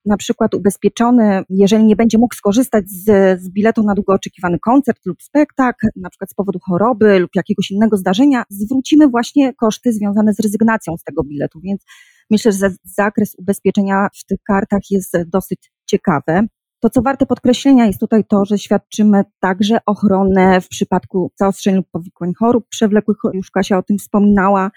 na 0.06 0.18
przykład 0.18 0.54
ubezpieczony, 0.54 1.44
jeżeli 1.50 1.86
nie 1.86 1.96
będzie 1.96 2.18
mógł 2.18 2.36
skorzystać 2.36 2.90
z, 2.90 3.42
z 3.42 3.50
biletu 3.50 3.84
na 3.84 3.94
długo 3.94 4.14
oczekiwany 4.14 4.60
koncert 4.60 5.06
lub 5.06 5.22
spektakl, 5.22 5.88
na 5.96 6.10
przykład 6.10 6.30
z 6.30 6.34
powodu 6.34 6.60
choroby 6.60 7.20
lub 7.20 7.32
jakiegoś 7.36 7.72
innego 7.72 7.98
zdarzenia, 7.98 8.44
zwrócimy 8.50 9.08
właśnie 9.08 9.54
koszty 9.54 9.94
związane 9.94 10.34
z 10.34 10.40
rezygnacją 10.40 10.98
z 10.98 11.04
tego 11.04 11.24
biletu. 11.24 11.60
Więc 11.64 11.86
myślę, 12.32 12.52
że 12.52 12.70
zakres 12.84 13.36
ubezpieczenia 13.38 14.08
w 14.14 14.26
tych 14.26 14.40
kartach 14.48 14.82
jest 14.92 15.18
dosyć 15.28 15.72
ciekawy. 15.86 16.48
To, 16.80 16.90
co 16.90 17.02
warte 17.02 17.26
podkreślenia, 17.26 17.86
jest 17.86 18.00
tutaj 18.00 18.24
to, 18.26 18.46
że 18.46 18.58
świadczymy 18.58 19.24
także 19.40 19.78
ochronę 19.86 20.62
w 20.62 20.68
przypadku 20.68 21.32
zaostrzeń 21.40 21.76
lub 21.76 21.86
powikłań 21.92 22.34
chorób 22.40 22.66
przewlekłych. 22.70 23.18
Już 23.34 23.52
Kasia 23.52 23.78
o 23.78 23.84
tym 23.84 23.98
wspominała, 23.98 24.72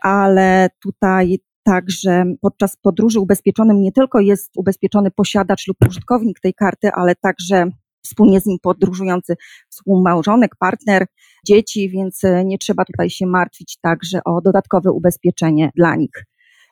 ale 0.00 0.68
tutaj 0.82 1.38
Także 1.64 2.24
podczas 2.40 2.76
podróży 2.76 3.20
ubezpieczonym 3.20 3.82
nie 3.82 3.92
tylko 3.92 4.20
jest 4.20 4.56
ubezpieczony 4.56 5.10
posiadacz 5.10 5.66
lub 5.68 5.76
użytkownik 5.88 6.40
tej 6.40 6.54
karty, 6.54 6.90
ale 6.92 7.14
także 7.14 7.66
wspólnie 8.02 8.40
z 8.40 8.46
nim 8.46 8.58
podróżujący 8.62 9.36
współmałżonek, 9.68 10.56
partner, 10.58 11.06
dzieci, 11.46 11.90
więc 11.90 12.24
e, 12.24 12.44
nie 12.44 12.58
trzeba 12.58 12.84
tutaj 12.84 13.10
się 13.10 13.26
martwić 13.26 13.78
także 13.80 14.24
o 14.24 14.40
dodatkowe 14.40 14.92
ubezpieczenie 14.92 15.70
dla 15.76 15.96
nich. 15.96 16.24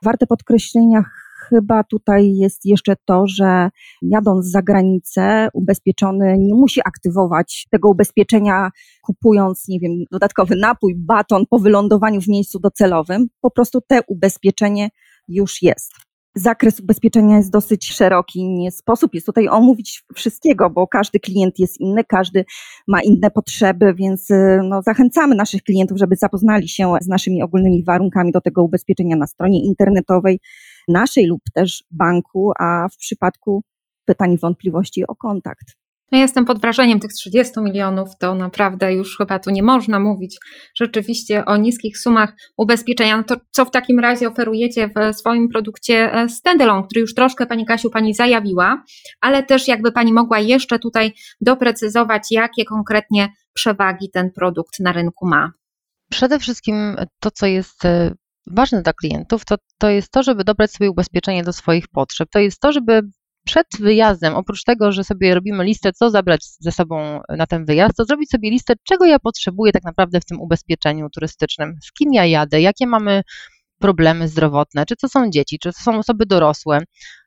Warte 0.04 0.26
podkreślenia 0.26 1.04
chyba 1.49 1.84
tutaj 1.84 2.34
jest 2.34 2.66
jeszcze 2.66 2.94
to, 3.04 3.26
że 3.26 3.70
jadąc 4.02 4.46
za 4.46 4.62
granicę, 4.62 5.49
ubezpieczony 5.54 6.37
nie 6.38 6.54
musi 6.54 6.80
aktywować 6.84 7.66
tego 7.70 7.88
ubezpieczenia, 7.88 8.70
kupując, 9.02 9.68
nie 9.68 9.80
wiem, 9.80 9.92
dodatkowy 10.11 10.56
napój, 10.56 10.94
baton 10.96 11.44
po 11.50 11.58
wylądowaniu 11.58 12.20
w 12.20 12.28
miejscu 12.28 12.61
docelowym. 12.61 13.26
Po 13.40 13.50
prostu 13.50 13.80
te 13.80 14.00
ubezpieczenie 14.08 14.88
już 15.28 15.62
jest. 15.62 15.92
Zakres 16.34 16.80
ubezpieczenia 16.80 17.37
jest 17.37 17.50
dosyć 17.50 17.92
szeroki. 17.92 18.49
Nie 18.49 18.70
sposób 18.70 19.14
jest 19.14 19.26
tutaj 19.26 19.49
omówić 19.49 20.04
wszystkiego, 20.14 20.70
bo 20.70 20.87
każdy 20.87 21.20
klient 21.20 21.58
jest 21.58 21.80
inny, 21.80 22.04
każdy 22.04 22.44
ma 22.88 23.02
inne 23.02 23.30
potrzeby, 23.30 23.94
więc 23.94 24.30
y, 24.30 24.61
no, 24.68 24.82
zachęcamy 24.82 25.34
naszych 25.34 25.62
klientów, 25.62 25.99
żeby 25.99 26.16
zapoznali 26.16 26.68
się 26.68 26.94
z 27.00 27.08
naszymi 27.08 27.42
ogólnymi 27.42 27.84
warunkami 27.84 28.32
do 28.32 28.40
tego 28.40 28.62
ubezpieczenia 28.62 29.16
na 29.16 29.26
stronie 29.26 29.64
internetowej 29.64 30.40
naszej 30.89 31.27
lub 31.27 31.41
też 31.55 31.85
banku, 31.91 32.53
a 32.59 32.89
w 32.93 32.97
przypadku 32.97 33.62
pytań 34.05 34.33
i 34.33 34.39
wątpliwości 34.39 35.07
o 35.07 35.15
kontakt. 35.15 35.83
Ja 36.12 36.19
jestem 36.19 36.45
pod 36.45 36.61
wrażeniem 36.61 37.01
tych 37.01 37.12
30 37.12 37.61
milionów, 37.61 38.09
to 38.19 38.35
naprawdę 38.35 38.95
już 38.95 39.17
chyba 39.19 39.39
tu 39.39 39.51
nie 39.51 39.62
można 39.62 40.01
mówić 40.01 40.39
rzeczywiście 40.75 41.45
o 41.45 41.57
niskich 41.57 41.99
sumach 41.99 42.33
ubezpieczenia. 42.57 43.17
No 43.17 43.23
to 43.23 43.37
co 43.51 43.65
w 43.65 43.71
takim 43.71 43.99
razie 43.99 44.29
oferujecie 44.29 44.89
w 44.89 45.17
swoim 45.17 45.49
produkcie 45.49 46.15
e, 46.15 46.29
standalone, 46.29 46.87
który 46.87 47.01
już 47.01 47.15
troszkę 47.15 47.47
Pani 47.47 47.67
Kasiu 47.67 47.91
Pani 47.91 48.15
zajawiła, 48.15 48.83
ale 49.21 49.43
też 49.43 49.69
jakby 49.69 49.93
Pani 49.93 50.12
mogła 50.12 50.39
jeszcze 50.39 50.79
tutaj 50.79 51.12
doprecyzować, 51.41 52.23
jakie 52.31 52.65
konkretnie 52.65 53.29
przewagi 53.55 54.11
ten 54.11 54.31
produkt 54.33 54.81
na 54.81 54.93
rynku 54.93 55.27
ma. 55.27 55.51
Przede 56.11 56.39
wszystkim 56.39 56.97
to, 57.21 57.31
co 57.31 57.47
jest 57.47 57.85
e, 57.85 58.15
ważne 58.46 58.82
dla 58.82 58.92
klientów, 58.92 59.44
to, 59.44 59.56
to 59.78 59.88
jest 59.88 60.11
to, 60.11 60.22
żeby 60.22 60.44
dobrać 60.44 60.72
sobie 60.72 60.90
ubezpieczenie 60.90 61.44
do 61.44 61.52
swoich 61.52 61.88
potrzeb. 61.88 62.28
To 62.32 62.38
jest 62.38 62.61
to, 62.61 62.72
żeby 62.72 63.02
przed 63.44 63.66
wyjazdem, 63.80 64.34
oprócz 64.34 64.64
tego, 64.64 64.92
że 64.92 65.04
sobie 65.04 65.34
robimy 65.34 65.64
listę, 65.64 65.92
co 65.92 66.11
zabrać 66.11 66.40
ze 66.61 66.72
sobą 66.72 67.20
na 67.28 67.46
ten 67.46 67.64
wyjazd, 67.64 67.96
to 67.96 68.04
zrobić 68.04 68.30
sobie 68.30 68.50
listę, 68.50 68.75
czego 68.88 69.04
ja 69.04 69.18
potrzebuję 69.18 69.72
tak 69.72 69.84
naprawdę 69.84 70.20
w 70.20 70.25
tym 70.25 70.40
ubezpieczeniu 70.40 71.11
turystycznym, 71.11 71.78
z 71.82 71.92
kim 71.92 72.12
ja 72.12 72.26
jadę, 72.26 72.61
jakie 72.61 72.87
mamy 72.87 73.22
problemy 73.83 74.29
zdrowotne, 74.29 74.87
czy 74.87 74.97
to 74.97 75.09
są 75.09 75.31
dzieci, 75.31 75.59
czy 75.59 75.73
to 75.73 75.83
są 75.83 75.99
osoby 75.99 76.27
dorosłe, 76.27 76.79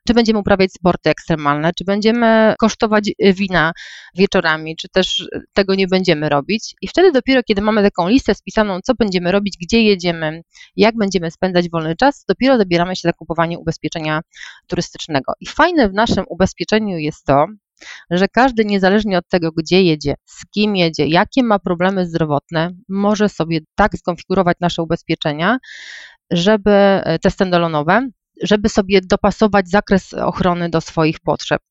czy 0.08 0.14
będziemy 0.14 0.38
uprawiać 0.38 0.72
sporty 0.72 1.10
ekstremalne, 1.10 1.70
czy 1.78 1.84
będziemy 1.84 2.54
kosztować 2.58 3.10
wina 3.18 3.72
wieczorami, 4.14 4.76
czy 4.76 4.88
też 4.88 5.28
tego 5.52 5.74
nie 5.74 5.86
będziemy 5.86 6.28
robić. 6.28 6.74
I 6.82 6.88
wtedy 6.88 7.12
dopiero, 7.12 7.42
kiedy 7.42 7.62
mamy 7.62 7.82
taką 7.82 8.08
listę 8.08 8.34
spisaną, 8.34 8.80
co 8.84 8.94
będziemy 8.94 9.32
robić, 9.32 9.56
gdzie 9.60 9.82
jedziemy, 9.82 10.42
jak 10.76 10.96
będziemy 10.96 11.30
spędzać 11.30 11.70
wolny 11.70 11.96
czas, 11.96 12.24
dopiero 12.28 12.58
dobieramy 12.58 12.96
się 12.96 13.08
za 13.08 13.12
kupowanie 13.12 13.58
ubezpieczenia 13.58 14.20
turystycznego. 14.66 15.32
I 15.40 15.46
fajne 15.46 15.88
w 15.88 15.92
naszym 15.92 16.24
ubezpieczeniu 16.28 16.98
jest 16.98 17.24
to, 17.24 17.46
że 18.10 18.28
każdy 18.28 18.64
niezależnie 18.64 19.18
od 19.18 19.28
tego, 19.28 19.52
gdzie 19.52 19.82
jedzie, 19.82 20.14
z 20.24 20.46
kim 20.50 20.76
jedzie, 20.76 21.06
jakie 21.06 21.42
ma 21.42 21.58
problemy 21.58 22.06
zdrowotne, 22.06 22.70
może 22.88 23.28
sobie 23.28 23.60
tak 23.74 23.92
skonfigurować 23.96 24.56
nasze 24.60 24.82
ubezpieczenia, 24.82 25.58
żeby 26.30 26.70
e, 26.70 27.18
te 27.18 27.28
standalone'owe, 27.28 28.08
żeby 28.42 28.68
sobie 28.68 29.00
dopasować 29.00 29.68
zakres 29.68 30.14
ochrony 30.14 30.68
do 30.68 30.80
swoich 30.80 31.20
potrzeb. 31.20 31.62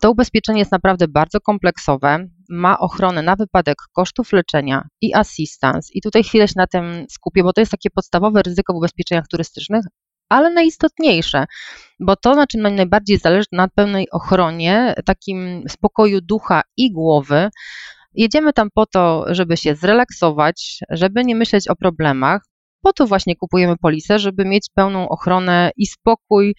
To 0.00 0.10
ubezpieczenie 0.10 0.58
jest 0.58 0.72
naprawdę 0.72 1.08
bardzo 1.08 1.40
kompleksowe, 1.40 2.26
ma 2.50 2.78
ochronę 2.78 3.22
na 3.22 3.36
wypadek 3.36 3.76
kosztów 3.92 4.32
leczenia 4.32 4.88
i 5.00 5.14
assistance. 5.14 5.90
I 5.94 6.00
tutaj 6.00 6.22
chwilę 6.22 6.48
się 6.48 6.54
na 6.56 6.66
tym 6.66 7.06
skupię, 7.10 7.42
bo 7.42 7.52
to 7.52 7.60
jest 7.60 7.70
takie 7.70 7.90
podstawowe 7.90 8.42
ryzyko 8.42 8.72
w 8.72 8.76
ubezpieczeniach 8.76 9.28
turystycznych, 9.28 9.84
ale 10.28 10.50
najistotniejsze, 10.50 11.44
bo 12.00 12.16
to, 12.16 12.34
na 12.34 12.46
czym 12.46 12.60
najbardziej 12.60 13.18
zależy, 13.18 13.46
na 13.52 13.68
pełnej 13.68 14.10
ochronie, 14.10 14.94
takim 15.04 15.64
spokoju 15.68 16.20
ducha 16.20 16.62
i 16.76 16.92
głowy. 16.92 17.50
Jedziemy 18.14 18.52
tam 18.52 18.68
po 18.74 18.86
to, 18.86 19.24
żeby 19.28 19.56
się 19.56 19.74
zrelaksować, 19.74 20.78
żeby 20.90 21.24
nie 21.24 21.34
myśleć 21.34 21.68
o 21.68 21.76
problemach, 21.76 22.42
Po 22.82 22.92
to 22.92 23.06
właśnie 23.06 23.36
kupujemy 23.36 23.76
polisę, 23.76 24.18
żeby 24.18 24.44
mieć 24.44 24.66
pełną 24.74 25.08
ochronę 25.08 25.70
i 25.76 25.86
spokój, 25.86 26.54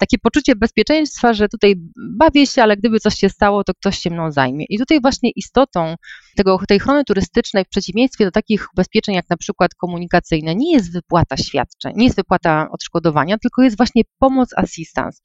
takie 0.00 0.18
poczucie 0.18 0.56
bezpieczeństwa, 0.56 1.32
że 1.32 1.48
tutaj 1.48 1.74
bawię 1.96 2.46
się, 2.46 2.62
ale 2.62 2.76
gdyby 2.76 3.00
coś 3.00 3.14
się 3.14 3.28
stało, 3.28 3.64
to 3.64 3.72
ktoś 3.74 3.98
się 3.98 4.10
mną 4.10 4.32
zajmie. 4.32 4.64
I 4.68 4.78
tutaj 4.78 5.00
właśnie 5.00 5.30
istotą 5.36 5.94
tego, 6.36 6.60
tej 6.68 6.76
ochrony 6.76 7.04
turystycznej 7.04 7.64
w 7.64 7.68
przeciwieństwie 7.68 8.24
do 8.24 8.30
takich 8.30 8.66
ubezpieczeń 8.74 9.14
jak 9.14 9.30
na 9.30 9.36
przykład 9.36 9.74
komunikacyjne 9.74 10.54
nie 10.54 10.72
jest 10.72 10.92
wypłata 10.92 11.36
świadczeń, 11.36 11.92
nie 11.96 12.04
jest 12.04 12.16
wypłata 12.16 12.68
odszkodowania, 12.72 13.38
tylko 13.38 13.62
jest 13.62 13.76
właśnie 13.76 14.02
pomoc, 14.18 14.50
assistance. 14.56 15.20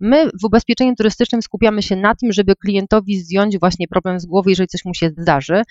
My 0.00 0.30
w 0.40 0.44
ubezpieczeniu 0.44 0.94
turystycznym 0.94 1.42
skupiamy 1.42 1.82
się 1.82 1.96
na 1.96 2.14
tym, 2.14 2.32
żeby 2.32 2.56
klientowi 2.56 3.20
zdjąć 3.20 3.58
właśnie 3.58 3.88
problem 3.88 4.20
z 4.20 4.26
głowy, 4.26 4.50
jeżeli 4.50 4.68
coś 4.68 4.84
mu 4.84 4.94
się 4.94 5.10
zdarzy 5.18 5.62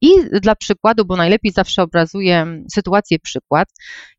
i 0.00 0.10
dla 0.40 0.54
przykładu, 0.54 1.04
bo 1.04 1.16
najlepiej 1.16 1.52
zawsze 1.52 1.82
obrazuję 1.82 2.62
sytuację 2.74 3.18
przykład, 3.18 3.68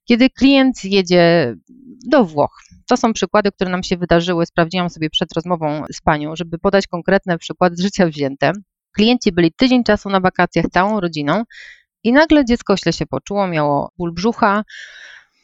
kiedy 0.06 0.30
klient 0.30 0.84
jedzie 0.84 1.56
do 2.08 2.26
Włoch. 2.26 2.62
To 2.88 2.98
są 2.98 3.14
przykłady, 3.14 3.52
które 3.52 3.70
nam 3.70 3.84
się 3.84 3.98
wydarzyły. 3.98 4.46
Sprawdziłam 4.46 4.90
sobie 4.90 5.10
przed 5.10 5.34
rozmową 5.36 5.84
z 5.94 6.02
panią, 6.02 6.36
żeby 6.36 6.58
podać 6.58 6.88
konkretne 6.88 7.38
przykłady 7.38 7.76
z 7.76 7.82
życia 7.82 8.08
wzięte. 8.08 8.52
Klienci 8.96 9.32
byli 9.32 9.52
tydzień 9.54 9.84
czasu 9.84 10.10
na 10.10 10.20
wakacjach 10.20 10.66
całą 10.72 11.00
rodziną 11.00 11.44
i 12.04 12.14
nagle 12.14 12.46
dziecko 12.46 12.78
źle 12.78 12.94
się 12.94 13.06
poczuło, 13.06 13.48
miało 13.48 13.92
ból 13.98 14.14
brzucha. 14.14 14.64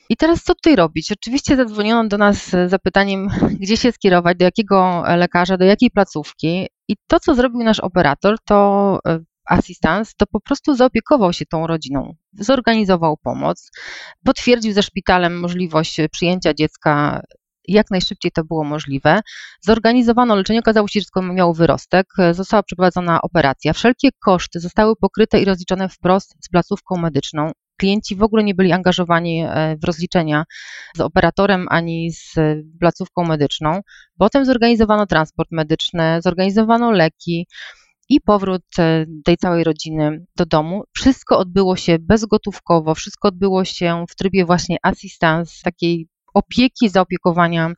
I 0.09 0.17
teraz 0.17 0.43
co 0.43 0.55
tutaj 0.55 0.75
robić? 0.75 1.11
Oczywiście 1.11 1.55
zadzwoniono 1.55 2.09
do 2.09 2.17
nas 2.17 2.49
z 2.49 2.69
zapytaniem, 2.69 3.27
gdzie 3.59 3.77
się 3.77 3.91
skierować, 3.91 4.37
do 4.37 4.45
jakiego 4.45 5.03
lekarza, 5.15 5.57
do 5.57 5.65
jakiej 5.65 5.91
placówki. 5.91 6.67
I 6.87 6.95
to, 7.07 7.19
co 7.19 7.35
zrobił 7.35 7.63
nasz 7.63 7.79
operator, 7.79 8.37
to 8.45 8.99
e, 9.07 9.19
asystans, 9.45 10.15
to 10.15 10.25
po 10.25 10.39
prostu 10.39 10.75
zaopiekował 10.75 11.33
się 11.33 11.45
tą 11.45 11.67
rodziną, 11.67 12.15
zorganizował 12.33 13.17
pomoc, 13.17 13.71
potwierdził 14.23 14.73
ze 14.73 14.83
szpitalem 14.83 15.39
możliwość 15.39 15.97
przyjęcia 16.11 16.53
dziecka 16.53 17.21
jak 17.67 17.91
najszybciej 17.91 18.31
to 18.31 18.43
było 18.43 18.63
możliwe. 18.63 19.21
Zorganizowano 19.61 20.35
leczenie, 20.35 20.59
okazało 20.59 20.87
się, 20.87 20.99
że 20.99 21.03
dziecko 21.03 21.21
miało 21.21 21.53
wyrostek, 21.53 22.07
została 22.31 22.63
przeprowadzona 22.63 23.21
operacja. 23.21 23.73
Wszelkie 23.73 24.09
koszty 24.19 24.59
zostały 24.59 24.95
pokryte 24.95 25.41
i 25.41 25.45
rozliczone 25.45 25.89
wprost 25.89 26.35
z 26.41 26.49
placówką 26.49 26.97
medyczną. 26.97 27.51
Klienci 27.77 28.15
w 28.15 28.23
ogóle 28.23 28.43
nie 28.43 28.55
byli 28.55 28.71
angażowani 28.71 29.41
e, 29.41 29.77
w 29.81 29.83
rozliczenia 29.83 30.43
z 30.97 30.99
operatorem 30.99 31.67
ani 31.69 32.11
z 32.11 32.33
placówką 32.79 33.23
medyczną. 33.23 33.81
Potem 34.17 34.45
zorganizowano 34.45 35.05
transport 35.05 35.51
medyczny, 35.51 36.19
zorganizowano 36.23 36.91
leki, 36.91 37.47
i 38.09 38.21
powrót 38.21 38.61
e, 38.79 39.05
tej 39.25 39.37
całej 39.37 39.63
rodziny 39.63 40.25
do 40.35 40.45
domu. 40.45 40.83
Wszystko 40.95 41.37
odbyło 41.37 41.75
się 41.75 41.99
bezgotówkowo, 41.99 42.95
wszystko 42.95 43.27
odbyło 43.27 43.65
się 43.65 44.05
w 44.09 44.15
trybie 44.15 44.45
właśnie 44.45 44.77
assistance, 44.83 45.53
takiej 45.63 46.07
opieki, 46.33 46.89
zaopiekowania 46.89 47.71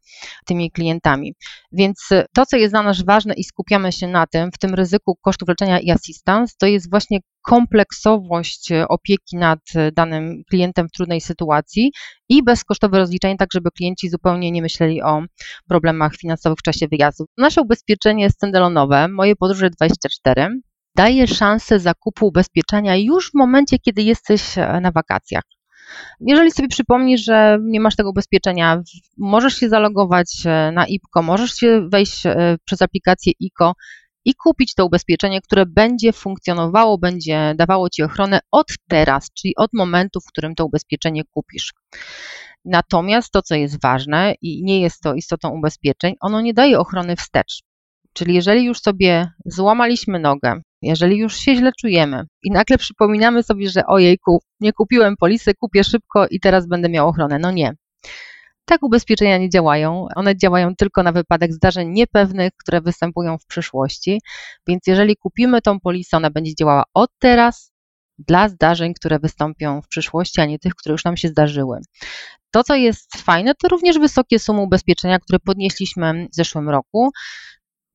tymi 0.46 0.72
klientami. 0.72 1.34
Więc 1.72 2.10
to, 2.34 2.46
co 2.46 2.58
jest 2.58 2.74
dla 2.74 2.84
nas 2.84 3.02
ważne 3.02 3.34
i 3.34 3.44
skupiamy 3.44 3.92
się 3.92 4.08
na 4.08 4.28
tym, 4.28 4.52
w 4.52 4.58
tym 4.58 4.74
ryzyku 4.74 5.16
kosztów 5.22 5.50
leczenia 5.50 5.80
i 5.80 5.92
assistance, 5.92 6.54
to 6.60 6.66
jest 6.68 6.90
właśnie 6.90 7.20
kompleksowość 7.42 8.70
opieki 8.90 9.38
nad 9.38 9.60
danym 9.94 10.44
klientem 10.50 10.88
w 10.88 10.92
trudnej 10.92 11.22
sytuacji 11.22 11.92
i 12.30 12.44
bezkosztowe 12.44 12.98
rozliczenie, 12.98 13.38
tak 13.38 13.50
żeby 13.54 13.72
klienci 13.72 14.10
zupełnie 14.10 14.52
nie 14.52 14.62
myśleli 14.62 15.02
o 15.02 15.24
problemach 15.68 16.16
finansowych 16.16 16.60
w 16.60 16.64
czasie 16.64 16.88
wyjazdu. 16.88 17.26
Nasze 17.38 17.62
ubezpieczenie 17.62 18.24
jest 18.24 18.42
moje 19.10 19.36
podróże 19.36 19.70
24 19.70 20.48
daje 20.96 21.28
szansę 21.28 21.80
zakupu 21.80 22.28
ubezpieczenia 22.28 22.96
już 22.96 23.32
w 23.32 23.34
momencie, 23.34 23.80
kiedy 23.80 24.02
jesteś 24.02 24.56
na 24.82 24.92
wakacjach. 24.92 25.44
Jeżeli 26.20 26.52
sobie 26.52 26.68
przypomnisz, 26.68 27.24
że 27.24 27.58
nie 27.62 27.80
masz 27.80 27.96
tego 27.96 28.10
ubezpieczenia, 28.10 28.82
możesz 29.18 29.58
się 29.58 29.70
zalogować 29.70 30.44
e, 30.46 30.72
na 30.72 30.88
IPCO, 30.88 31.22
możesz 31.22 31.56
się 31.56 31.90
wejść 31.90 32.26
e, 32.26 32.58
przez 32.66 32.82
aplikację 32.82 33.34
ICO 33.40 33.74
i 34.26 34.36
kupić 34.36 34.74
to 34.76 34.86
ubezpieczenie, 34.86 35.42
które 35.42 35.66
będzie 35.66 36.14
funkcjonowało, 36.14 36.98
będzie 36.98 37.54
dawało 37.58 37.90
Ci 37.90 38.04
ochronę 38.04 38.40
od 38.52 38.68
teraz, 38.88 39.32
czyli 39.34 39.56
od 39.56 39.74
momentu, 39.74 40.20
w 40.22 40.26
którym 40.26 40.56
to 40.56 40.66
ubezpieczenie 40.66 41.24
kupisz. 41.24 41.74
Natomiast 42.66 43.32
to, 43.32 43.42
co 43.42 43.56
jest 43.56 43.82
ważne 43.82 44.36
i 44.42 44.64
nie 44.64 44.82
jest 44.82 45.02
to 45.02 45.14
istotą 45.14 45.50
ubezpieczeń, 45.50 46.14
ono 46.20 46.42
nie 46.42 46.54
daje 46.54 46.80
ochrony 46.80 47.16
wstecz. 47.16 47.64
Czyli 48.14 48.34
jeżeli 48.34 48.66
już 48.66 48.82
sobie 48.82 49.32
złamaliśmy 49.46 50.20
nogę, 50.20 50.62
jeżeli 50.86 51.18
już 51.18 51.38
się 51.38 51.56
źle 51.56 51.72
czujemy 51.80 52.24
i 52.44 52.52
nagle 52.52 52.78
przypominamy 52.78 53.44
sobie, 53.44 53.70
że 53.70 53.86
ojejku, 53.86 54.42
nie 54.60 54.74
kupiłem 54.74 55.16
polisy, 55.18 55.54
kupię 55.54 55.84
szybko 55.84 56.28
i 56.28 56.40
teraz 56.40 56.68
będę 56.68 56.90
miał 56.90 57.08
ochronę. 57.08 57.40
No 57.40 57.52
nie. 57.52 57.74
Tak 58.66 58.84
ubezpieczenia 58.84 59.38
nie 59.38 59.50
działają. 59.50 60.08
One 60.16 60.38
działają 60.38 60.76
tylko 60.76 61.04
na 61.04 61.12
wypadek 61.12 61.54
zdarzeń 61.54 61.90
niepewnych, 61.90 62.52
które 62.58 62.82
występują 62.82 63.38
w 63.38 63.46
przyszłości. 63.46 64.22
Więc 64.68 64.88
jeżeli 64.88 65.16
kupimy 65.18 65.62
tą 65.62 65.80
polisę, 65.80 66.18
ona 66.18 66.30
będzie 66.30 66.56
działała 66.56 66.84
od 66.94 67.10
teraz 67.20 67.72
dla 68.18 68.50
zdarzeń, 68.50 68.94
które 68.94 69.20
wystąpią 69.20 69.82
w 69.82 69.88
przyszłości, 69.88 70.42
a 70.42 70.46
nie 70.46 70.60
tych, 70.60 70.76
które 70.76 70.94
już 70.94 71.06
nam 71.06 71.18
się 71.18 71.28
zdarzyły. 71.28 71.80
To, 72.52 72.64
co 72.64 72.76
jest 72.76 73.18
fajne, 73.18 73.56
to 73.56 73.68
również 73.68 74.00
wysokie 74.00 74.40
sumy 74.40 74.62
ubezpieczenia, 74.62 75.20
które 75.20 75.40
podnieśliśmy 75.40 76.28
w 76.32 76.36
zeszłym 76.36 76.70
roku. 76.70 77.12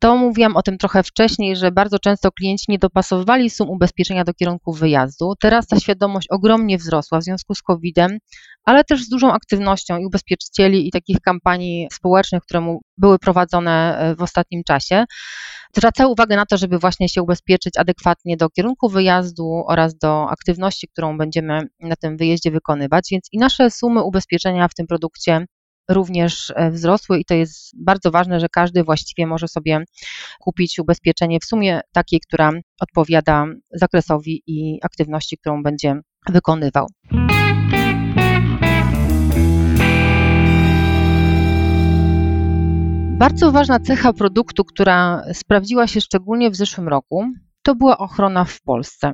To 0.02 0.16
mówiłam 0.16 0.56
o 0.56 0.62
tym 0.62 0.78
trochę 0.78 1.02
wcześniej, 1.02 1.56
że 1.56 1.70
bardzo 1.70 1.98
często 1.98 2.32
klienci 2.32 2.64
nie 2.68 2.78
dopasowali 2.78 3.50
sum 3.50 3.70
ubezpieczenia 3.70 4.24
do 4.24 4.34
kierunku 4.34 4.72
wyjazdu. 4.72 5.32
Teraz 5.40 5.66
ta 5.66 5.80
świadomość 5.80 6.28
ogromnie 6.30 6.78
wzrosła 6.78 7.18
w 7.18 7.24
związku 7.24 7.54
z 7.54 7.62
COVID-em, 7.62 8.18
ale 8.64 8.84
też 8.84 9.04
z 9.04 9.08
dużą 9.08 9.32
aktywnością 9.32 9.98
i 9.98 10.06
ubezpieczycieli, 10.06 10.88
i 10.88 10.90
takich 10.90 11.20
kampanii 11.20 11.88
społecznych, 11.92 12.42
które 12.42 12.76
były 12.98 13.18
prowadzone 13.18 13.98
e, 13.98 14.14
w 14.16 14.22
ostatnim 14.22 14.62
czasie. 14.64 15.04
Zwracały 15.76 16.12
uwagę 16.12 16.36
na 16.36 16.46
to, 16.46 16.56
żeby 16.56 16.78
właśnie 16.78 17.08
się 17.08 17.22
ubezpieczyć 17.22 17.76
adekwatnie 17.78 18.36
do 18.36 18.50
kierunku 18.50 18.88
wyjazdu 18.88 19.64
oraz 19.68 19.96
do 19.96 20.30
aktywności, 20.30 20.88
którą 20.88 21.18
będziemy 21.18 21.62
na 21.80 21.96
tym 21.96 22.16
wyjeździe 22.16 22.50
wykonywać. 22.50 23.08
Więc 23.12 23.28
i 23.32 23.38
nasze 23.38 23.70
sumy 23.70 24.02
ubezpieczenia 24.02 24.68
w 24.68 24.74
tym 24.74 24.86
produkcie 24.86 25.46
również 25.90 26.52
e, 26.56 26.70
wzrosły 26.70 27.18
i 27.18 27.24
to 27.24 27.34
jest 27.34 27.84
bardzo 27.84 28.10
ważne, 28.10 28.40
że 28.40 28.48
każdy 28.48 28.84
właściwie 28.84 29.26
może 29.26 29.48
sobie 29.48 29.84
kupić 30.40 30.78
ubezpieczenie 30.78 31.40
w 31.40 31.44
sumie 31.44 31.80
takiej, 31.92 32.20
która 32.20 32.52
odpowiada 32.80 33.46
zakresowi 33.70 34.42
i 34.46 34.78
aktywności, 34.82 35.38
którą 35.38 35.62
będzie 35.62 36.00
wykonywał. 36.28 36.86
Bardzo 43.18 43.52
ważna 43.52 43.80
cecha 43.80 44.12
produktu, 44.12 44.64
która 44.64 45.24
sprawdziła 45.32 45.86
się 45.86 46.00
szczególnie 46.00 46.50
w 46.50 46.56
zeszłym 46.56 46.88
roku, 46.88 47.24
to 47.62 47.74
była 47.74 47.98
ochrona 47.98 48.44
w 48.44 48.62
Polsce. 48.62 49.12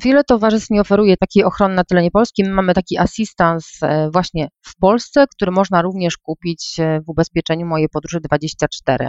Wiele 0.00 0.24
towarzystw 0.24 0.70
nie 0.70 0.80
oferuje 0.80 1.16
takiej 1.16 1.44
ochrony 1.44 1.74
na 1.74 1.84
terenie 1.84 2.10
polskim. 2.10 2.46
My 2.46 2.52
mamy 2.52 2.74
taki 2.74 2.98
asystans 2.98 3.82
e, 3.82 4.10
właśnie 4.12 4.48
w 4.62 4.76
Polsce, 4.76 5.24
który 5.36 5.52
można 5.52 5.82
również 5.82 6.18
kupić 6.18 6.76
e, 6.78 7.00
w 7.00 7.08
ubezpieczeniu 7.08 7.66
Moje 7.66 7.88
Podróże 7.88 8.20
24. 8.20 9.08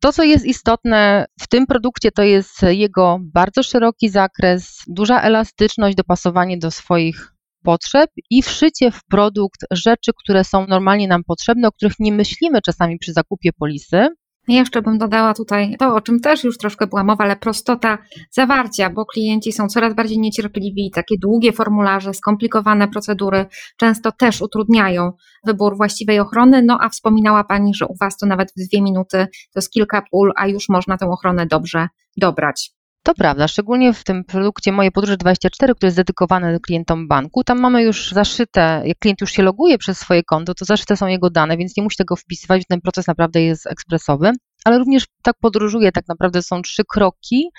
To, 0.00 0.12
co 0.12 0.22
jest 0.22 0.44
istotne 0.44 1.26
w 1.40 1.48
tym 1.48 1.66
produkcie, 1.66 2.10
to 2.10 2.22
jest 2.22 2.62
jego 2.62 3.18
bardzo 3.22 3.62
szeroki 3.62 4.08
zakres, 4.08 4.78
duża 4.86 5.20
elastyczność, 5.20 5.96
dopasowanie 5.96 6.58
do 6.58 6.70
swoich 6.70 7.32
potrzeb 7.62 8.10
i 8.30 8.42
wszycie 8.42 8.90
w 8.90 9.04
produkt 9.10 9.60
rzeczy, 9.70 10.10
które 10.24 10.44
są 10.44 10.66
normalnie 10.66 11.08
nam 11.08 11.24
potrzebne, 11.24 11.68
o 11.68 11.72
których 11.72 11.94
nie 11.98 12.12
myślimy 12.12 12.62
czasami 12.62 12.98
przy 12.98 13.12
zakupie 13.12 13.50
polisy, 13.52 14.08
jeszcze 14.48 14.82
bym 14.82 14.98
dodała 14.98 15.34
tutaj 15.34 15.76
to, 15.78 15.94
o 15.94 16.00
czym 16.00 16.20
też 16.20 16.44
już 16.44 16.58
troszkę 16.58 16.86
była 16.86 17.04
mowa, 17.04 17.24
ale 17.24 17.36
prostota 17.36 17.98
zawarcia, 18.30 18.90
bo 18.90 19.06
klienci 19.06 19.52
są 19.52 19.68
coraz 19.68 19.94
bardziej 19.94 20.18
niecierpliwi. 20.18 20.90
Takie 20.94 21.14
długie 21.18 21.52
formularze, 21.52 22.14
skomplikowane 22.14 22.88
procedury 22.88 23.46
często 23.76 24.12
też 24.12 24.42
utrudniają 24.42 25.12
wybór 25.46 25.76
właściwej 25.76 26.20
ochrony. 26.20 26.62
No 26.62 26.78
a 26.80 26.88
wspominała 26.88 27.44
Pani, 27.44 27.74
że 27.74 27.86
u 27.86 27.94
Was 28.00 28.16
to 28.16 28.26
nawet 28.26 28.52
w 28.52 28.68
dwie 28.68 28.82
minuty 28.82 29.26
to 29.26 29.58
jest 29.58 29.70
kilka 29.70 30.02
pól, 30.10 30.32
a 30.36 30.46
już 30.46 30.68
można 30.68 30.98
tę 30.98 31.06
ochronę 31.06 31.46
dobrze 31.46 31.88
dobrać. 32.16 32.81
To 33.04 33.14
prawda, 33.14 33.48
szczególnie 33.48 33.92
w 33.92 34.04
tym 34.04 34.24
produkcie 34.24 34.72
Moje 34.72 34.90
Podróże 34.90 35.16
24, 35.16 35.74
który 35.74 35.86
jest 35.86 35.96
dedykowany 35.96 36.60
klientom 36.60 37.08
banku. 37.08 37.44
Tam 37.44 37.60
mamy 37.60 37.82
już 37.82 38.12
zaszyte, 38.12 38.82
jak 38.84 38.98
klient 38.98 39.20
już 39.20 39.32
się 39.32 39.42
loguje 39.42 39.78
przez 39.78 39.98
swoje 39.98 40.22
konto, 40.22 40.54
to 40.54 40.64
zaszyte 40.64 40.96
są 40.96 41.06
jego 41.06 41.30
dane, 41.30 41.56
więc 41.56 41.76
nie 41.76 41.82
musi 41.82 41.96
tego 41.96 42.16
wpisywać, 42.16 42.62
ten 42.68 42.80
proces 42.80 43.06
naprawdę 43.06 43.42
jest 43.42 43.66
ekspresowy. 43.66 44.32
Ale 44.64 44.78
również 44.78 45.04
tak 45.22 45.36
podróżuje, 45.40 45.92
tak 45.92 46.08
naprawdę 46.08 46.42
są 46.42 46.62
trzy 46.62 46.82
kroki 46.84 47.50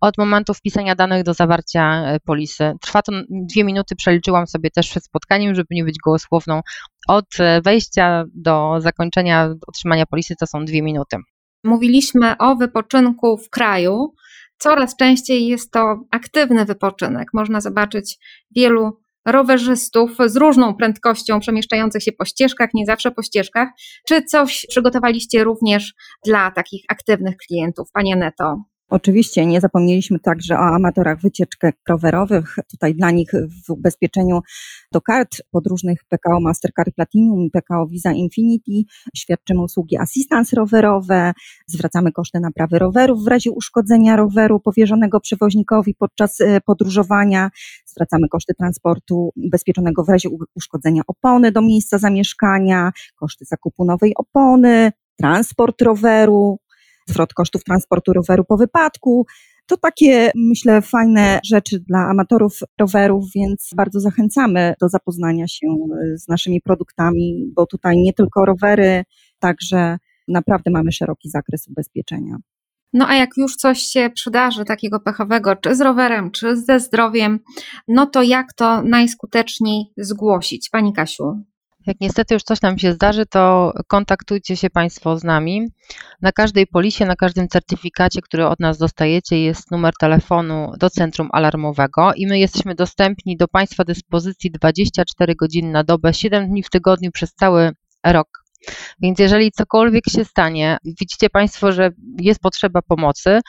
od 0.00 0.18
momentu 0.18 0.54
wpisania 0.54 0.94
danych 0.94 1.22
do 1.22 1.34
zawarcia 1.34 2.04
e, 2.04 2.20
polisy. 2.20 2.72
Trwa 2.80 3.02
to 3.02 3.12
dwie 3.30 3.64
minuty, 3.64 3.96
przeliczyłam 3.96 4.46
sobie 4.46 4.70
też 4.70 4.90
przed 4.90 5.04
spotkaniem, 5.04 5.54
żeby 5.54 5.68
nie 5.70 5.84
być 5.84 5.96
gołosłowną. 6.04 6.60
Od 7.08 7.26
e, 7.38 7.60
wejścia 7.62 8.24
do 8.34 8.74
zakończenia 8.78 9.54
otrzymania 9.66 10.06
polisy 10.06 10.34
to 10.36 10.46
są 10.46 10.64
dwie 10.64 10.82
minuty. 10.82 11.16
Mówiliśmy 11.64 12.38
o 12.38 12.56
wypoczynku 12.56 13.38
w 13.38 13.50
kraju, 13.50 14.14
Coraz 14.62 14.96
częściej 14.96 15.46
jest 15.46 15.72
to 15.72 16.00
aktywny 16.10 16.64
wypoczynek. 16.64 17.28
Można 17.34 17.60
zobaczyć 17.60 18.18
wielu 18.56 19.00
rowerzystów 19.26 20.10
z 20.26 20.36
różną 20.36 20.74
prędkością 20.74 21.40
przemieszczających 21.40 22.02
się 22.02 22.12
po 22.12 22.24
ścieżkach, 22.24 22.70
nie 22.74 22.86
zawsze 22.86 23.10
po 23.10 23.22
ścieżkach. 23.22 23.68
Czy 24.08 24.22
coś 24.22 24.66
przygotowaliście 24.68 25.44
również 25.44 25.94
dla 26.24 26.50
takich 26.50 26.84
aktywnych 26.88 27.36
klientów, 27.36 27.88
Panie 27.92 28.16
Neto? 28.16 28.56
Oczywiście 28.90 29.46
nie 29.46 29.60
zapomnieliśmy 29.60 30.18
także 30.18 30.54
o 30.54 30.74
amatorach 30.74 31.20
wycieczek 31.20 31.76
rowerowych. 31.88 32.56
Tutaj 32.70 32.94
dla 32.94 33.10
nich 33.10 33.30
w 33.66 33.70
ubezpieczeniu 33.70 34.40
do 34.92 35.00
kart 35.00 35.36
podróżnych 35.50 36.04
PKO 36.08 36.40
Mastercard 36.40 36.94
Platinum 36.94 37.40
i 37.40 37.50
PKO 37.50 37.86
Visa 37.86 38.12
Infinity 38.12 38.72
świadczymy 39.16 39.62
usługi 39.62 39.96
assistance 39.96 40.56
rowerowe, 40.56 41.32
zwracamy 41.66 42.12
koszty 42.12 42.40
naprawy 42.40 42.78
rowerów 42.78 43.24
w 43.24 43.28
razie 43.28 43.50
uszkodzenia 43.50 44.16
roweru 44.16 44.60
powierzonego 44.60 45.20
przewoźnikowi 45.20 45.94
podczas 45.94 46.40
e, 46.40 46.60
podróżowania, 46.60 47.50
zwracamy 47.86 48.28
koszty 48.28 48.54
transportu 48.54 49.32
ubezpieczonego 49.36 50.04
w 50.04 50.08
razie 50.08 50.28
uszkodzenia 50.54 51.02
opony 51.06 51.52
do 51.52 51.62
miejsca 51.62 51.98
zamieszkania, 51.98 52.92
koszty 53.16 53.44
zakupu 53.44 53.84
nowej 53.84 54.14
opony, 54.16 54.92
transport 55.16 55.82
roweru, 55.82 56.58
zwrot 57.06 57.34
kosztów 57.34 57.64
transportu 57.64 58.12
roweru 58.12 58.44
po 58.44 58.56
wypadku. 58.56 59.26
To 59.66 59.76
takie, 59.76 60.30
myślę, 60.34 60.82
fajne 60.82 61.40
rzeczy 61.44 61.80
dla 61.80 61.98
amatorów 61.98 62.58
rowerów, 62.80 63.24
więc 63.34 63.70
bardzo 63.76 64.00
zachęcamy 64.00 64.74
do 64.80 64.88
zapoznania 64.88 65.48
się 65.48 65.66
e, 65.66 66.18
z 66.18 66.28
naszymi 66.28 66.60
produktami, 66.60 67.52
bo 67.56 67.66
tutaj 67.66 67.96
nie 67.96 68.12
tylko 68.12 68.44
rowery, 68.44 69.04
także 69.38 69.98
naprawdę 70.28 70.70
mamy 70.70 70.92
szeroki 70.92 71.30
zakres 71.30 71.68
ubezpieczenia. 71.68 72.36
No 72.92 73.08
a 73.08 73.14
jak 73.14 73.30
już 73.36 73.56
coś 73.56 73.82
się 73.82 74.10
przydarzy 74.14 74.64
takiego 74.64 75.00
pechowego, 75.00 75.56
czy 75.56 75.74
z 75.74 75.80
rowerem, 75.80 76.30
czy 76.30 76.56
ze 76.56 76.80
zdrowiem, 76.80 77.40
no 77.88 78.06
to 78.06 78.22
jak 78.22 78.52
to 78.52 78.82
najskuteczniej 78.82 79.84
zgłosić? 79.96 80.70
Pani 80.70 80.92
Kasiu. 80.92 81.44
Jak 81.90 82.00
niestety 82.00 82.34
już 82.34 82.42
coś 82.42 82.62
nam 82.62 82.78
się 82.78 82.92
zdarzy, 82.92 83.26
to 83.26 83.72
kontaktujcie 83.86 84.56
się 84.56 84.70
Państwo 84.70 85.18
z 85.18 85.24
nami. 85.24 85.68
Na 86.22 86.32
każdej 86.32 86.66
polisie, 86.66 87.06
na 87.06 87.16
każdym 87.16 87.48
certyfikacie, 87.48 88.22
który 88.22 88.46
od 88.46 88.60
nas 88.60 88.78
dostajecie, 88.78 89.42
jest 89.42 89.70
numer 89.70 89.92
telefonu 90.00 90.72
do 90.78 90.90
centrum 90.90 91.28
alarmowego 91.32 92.12
i 92.14 92.26
my 92.26 92.38
jesteśmy 92.38 92.74
dostępni 92.74 93.36
do 93.36 93.48
Państwa 93.48 93.84
dyspozycji 93.84 94.50
24 94.50 95.34
godziny 95.34 95.70
na 95.70 95.84
dobę, 95.84 96.14
7 96.14 96.48
dni 96.48 96.62
w 96.62 96.70
tygodniu 96.70 97.10
przez 97.12 97.34
cały 97.34 97.70
rok. 98.06 98.28
Więc 99.02 99.18
jeżeli 99.18 99.52
cokolwiek 99.52 100.04
się 100.08 100.24
stanie, 100.24 100.78
widzicie 100.84 101.30
Państwo, 101.30 101.72
że 101.72 101.90
jest 102.20 102.40
potrzeba 102.40 102.82
pomocy, 102.82 103.40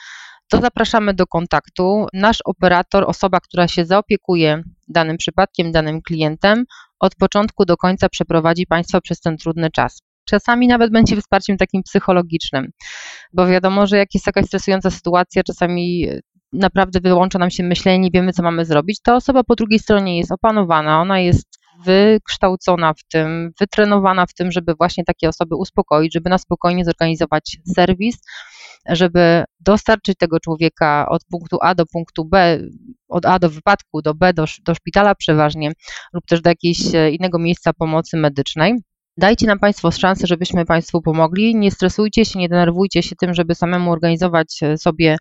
to 0.52 0.60
zapraszamy 0.60 1.14
do 1.14 1.26
kontaktu. 1.26 2.06
Nasz 2.12 2.38
operator, 2.44 3.04
osoba, 3.06 3.40
która 3.40 3.68
się 3.68 3.84
zaopiekuje 3.84 4.62
danym 4.88 5.16
przypadkiem, 5.16 5.72
danym 5.72 6.02
klientem, 6.02 6.64
od 7.00 7.14
początku 7.14 7.64
do 7.64 7.76
końca 7.76 8.08
przeprowadzi 8.08 8.66
Państwa 8.66 9.00
przez 9.00 9.20
ten 9.20 9.36
trudny 9.36 9.70
czas. 9.70 10.02
Czasami 10.24 10.68
nawet 10.68 10.92
będzie 10.92 11.16
wsparciem 11.16 11.56
takim 11.56 11.82
psychologicznym, 11.82 12.70
bo 13.32 13.46
wiadomo, 13.46 13.86
że 13.86 13.96
jak 13.96 14.14
jest 14.14 14.26
jakaś 14.26 14.46
stresująca 14.46 14.90
sytuacja, 14.90 15.42
czasami 15.42 16.08
naprawdę 16.52 17.00
wyłącza 17.00 17.38
nam 17.38 17.50
się 17.50 17.62
myślenie, 17.62 17.98
nie 17.98 18.10
wiemy, 18.10 18.32
co 18.32 18.42
mamy 18.42 18.64
zrobić, 18.64 19.00
ta 19.02 19.16
osoba 19.16 19.44
po 19.44 19.54
drugiej 19.54 19.78
stronie 19.78 20.18
jest 20.18 20.32
opanowana, 20.32 21.00
ona 21.00 21.20
jest 21.20 21.58
wykształcona 21.84 22.94
w 22.94 23.04
tym, 23.12 23.52
wytrenowana 23.60 24.26
w 24.26 24.34
tym, 24.34 24.52
żeby 24.52 24.74
właśnie 24.74 25.04
takie 25.04 25.28
osoby 25.28 25.56
uspokoić, 25.56 26.14
żeby 26.14 26.30
na 26.30 26.38
spokojnie 26.38 26.84
zorganizować 26.84 27.58
serwis, 27.74 28.16
żeby 28.88 29.44
dostarczyć 29.60 30.18
tego 30.18 30.40
człowieka 30.40 31.06
od 31.08 31.24
punktu 31.30 31.58
A 31.62 31.74
do 31.74 31.86
punktu 31.86 32.24
B, 32.24 32.60
od 33.08 33.26
A 33.26 33.38
do 33.38 33.50
wypadku, 33.50 34.02
do 34.02 34.14
B 34.14 34.34
do, 34.34 34.44
do 34.66 34.74
szpitala 34.74 35.14
przeważnie, 35.14 35.72
lub 36.12 36.26
też 36.26 36.40
do 36.40 36.50
jakiegoś 36.50 36.94
e, 36.94 37.10
innego 37.10 37.38
miejsca 37.38 37.72
pomocy 37.72 38.16
medycznej. 38.16 38.74
Dajcie 39.16 39.46
nam 39.46 39.58
Państwo 39.58 39.90
szansę, 39.90 40.26
żebyśmy 40.26 40.64
Państwu 40.64 41.02
pomogli. 41.02 41.56
Nie 41.56 41.70
stresujcie 41.70 42.24
się, 42.24 42.38
nie 42.38 42.48
denerwujcie 42.48 43.02
się 43.02 43.16
tym, 43.16 43.34
żeby 43.34 43.54
samemu 43.54 43.92
organizować 43.92 44.58
e, 44.62 44.78
sobie 44.78 45.16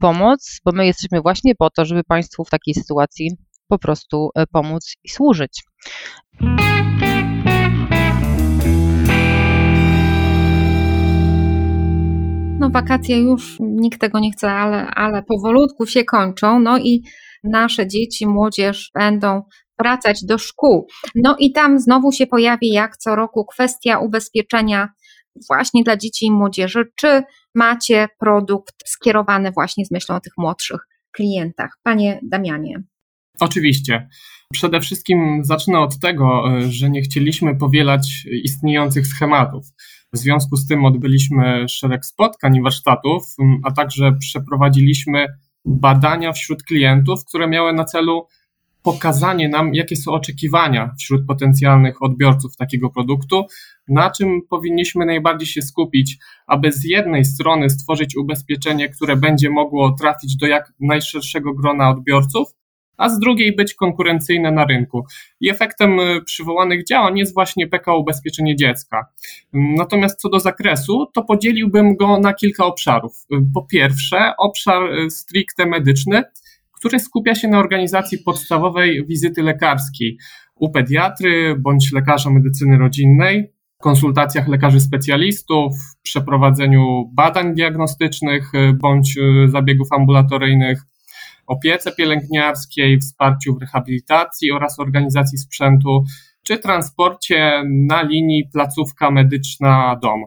pomoc, 0.00 0.60
bo 0.64 0.72
my 0.72 0.86
jesteśmy 0.86 1.20
właśnie 1.20 1.54
po 1.54 1.70
to, 1.70 1.84
żeby 1.84 2.04
Państwu 2.04 2.44
w 2.44 2.50
takiej 2.50 2.74
sytuacji 2.74 3.36
po 3.68 3.78
prostu 3.78 4.30
e, 4.34 4.46
pomóc 4.46 4.94
i 5.04 5.08
służyć. 5.08 5.62
No 12.62 12.70
wakacje 12.70 13.20
już 13.20 13.56
nikt 13.60 14.00
tego 14.00 14.18
nie 14.18 14.32
chce, 14.32 14.52
ale, 14.52 14.86
ale 14.86 15.22
powolutku 15.22 15.86
się 15.86 16.04
kończą. 16.04 16.60
No 16.60 16.78
i 16.78 17.02
nasze 17.44 17.86
dzieci, 17.86 18.26
młodzież 18.26 18.90
będą 18.94 19.42
wracać 19.78 20.24
do 20.24 20.38
szkół. 20.38 20.86
No 21.14 21.36
i 21.38 21.52
tam 21.52 21.78
znowu 21.78 22.12
się 22.12 22.26
pojawi 22.26 22.68
jak 22.68 22.96
co 22.96 23.16
roku 23.16 23.44
kwestia 23.44 23.98
ubezpieczenia 23.98 24.88
właśnie 25.48 25.82
dla 25.84 25.96
dzieci 25.96 26.26
i 26.26 26.30
młodzieży. 26.30 26.84
Czy 26.96 27.22
macie 27.54 28.08
produkt 28.18 28.74
skierowany 28.86 29.50
właśnie 29.52 29.84
z 29.84 29.90
myślą 29.90 30.16
o 30.16 30.20
tych 30.20 30.32
młodszych 30.38 30.80
klientach? 31.12 31.70
Panie 31.82 32.20
Damianie. 32.22 32.82
Oczywiście. 33.40 34.08
Przede 34.52 34.80
wszystkim 34.80 35.40
zacznę 35.44 35.78
od 35.78 35.98
tego, 35.98 36.44
że 36.68 36.90
nie 36.90 37.02
chcieliśmy 37.02 37.56
powielać 37.56 38.26
istniejących 38.42 39.06
schematów. 39.06 39.66
W 40.14 40.18
związku 40.18 40.56
z 40.56 40.66
tym 40.66 40.84
odbyliśmy 40.84 41.68
szereg 41.68 42.06
spotkań 42.06 42.56
i 42.56 42.62
warsztatów, 42.62 43.36
a 43.64 43.70
także 43.70 44.12
przeprowadziliśmy 44.18 45.26
badania 45.64 46.32
wśród 46.32 46.62
klientów, 46.62 47.24
które 47.24 47.48
miały 47.48 47.72
na 47.72 47.84
celu 47.84 48.26
pokazanie 48.82 49.48
nam, 49.48 49.74
jakie 49.74 49.96
są 49.96 50.12
oczekiwania 50.12 50.94
wśród 50.98 51.26
potencjalnych 51.26 52.02
odbiorców 52.02 52.56
takiego 52.56 52.90
produktu, 52.90 53.46
na 53.88 54.10
czym 54.10 54.40
powinniśmy 54.50 55.06
najbardziej 55.06 55.48
się 55.48 55.62
skupić, 55.62 56.18
aby 56.46 56.72
z 56.72 56.84
jednej 56.84 57.24
strony 57.24 57.70
stworzyć 57.70 58.16
ubezpieczenie, 58.16 58.88
które 58.88 59.16
będzie 59.16 59.50
mogło 59.50 59.92
trafić 59.92 60.36
do 60.36 60.46
jak 60.46 60.72
najszerszego 60.80 61.54
grona 61.54 61.90
odbiorców, 61.90 62.48
a 63.02 63.08
z 63.08 63.18
drugiej 63.18 63.56
być 63.56 63.74
konkurencyjne 63.74 64.52
na 64.52 64.64
rynku. 64.64 65.04
I 65.40 65.50
efektem 65.50 66.00
y, 66.00 66.22
przywołanych 66.24 66.84
działań 66.84 67.18
jest 67.18 67.34
właśnie 67.34 67.66
PKO 67.66 67.98
Ubezpieczenie 67.98 68.56
Dziecka. 68.56 69.06
Natomiast 69.52 70.20
co 70.20 70.28
do 70.28 70.40
zakresu, 70.40 71.06
to 71.14 71.22
podzieliłbym 71.22 71.96
go 71.96 72.18
na 72.18 72.34
kilka 72.34 72.64
obszarów. 72.64 73.12
Y, 73.32 73.36
po 73.54 73.62
pierwsze, 73.62 74.32
obszar 74.38 74.82
y, 74.82 75.10
stricte 75.10 75.66
medyczny, 75.66 76.22
który 76.72 76.98
skupia 76.98 77.34
się 77.34 77.48
na 77.48 77.58
organizacji 77.58 78.18
podstawowej 78.18 79.06
wizyty 79.06 79.42
lekarskiej 79.42 80.18
u 80.54 80.70
pediatry 80.70 81.56
bądź 81.58 81.92
lekarza 81.92 82.30
medycyny 82.30 82.78
rodzinnej, 82.78 83.52
konsultacjach 83.80 84.48
lekarzy 84.48 84.80
specjalistów, 84.80 85.74
przeprowadzeniu 86.02 87.10
badań 87.14 87.54
diagnostycznych 87.54 88.52
bądź 88.80 89.18
zabiegów 89.46 89.88
ambulatoryjnych, 89.92 90.82
opiece 91.46 91.92
pielęgniarskiej, 91.92 92.98
wsparciu 92.98 93.54
w 93.54 93.60
rehabilitacji 93.60 94.52
oraz 94.52 94.80
organizacji 94.80 95.38
sprzętu, 95.38 96.04
czy 96.42 96.58
transporcie 96.58 97.62
na 97.66 98.02
linii 98.02 98.48
placówka 98.52 99.10
medyczna 99.10 99.98
dom. 100.02 100.24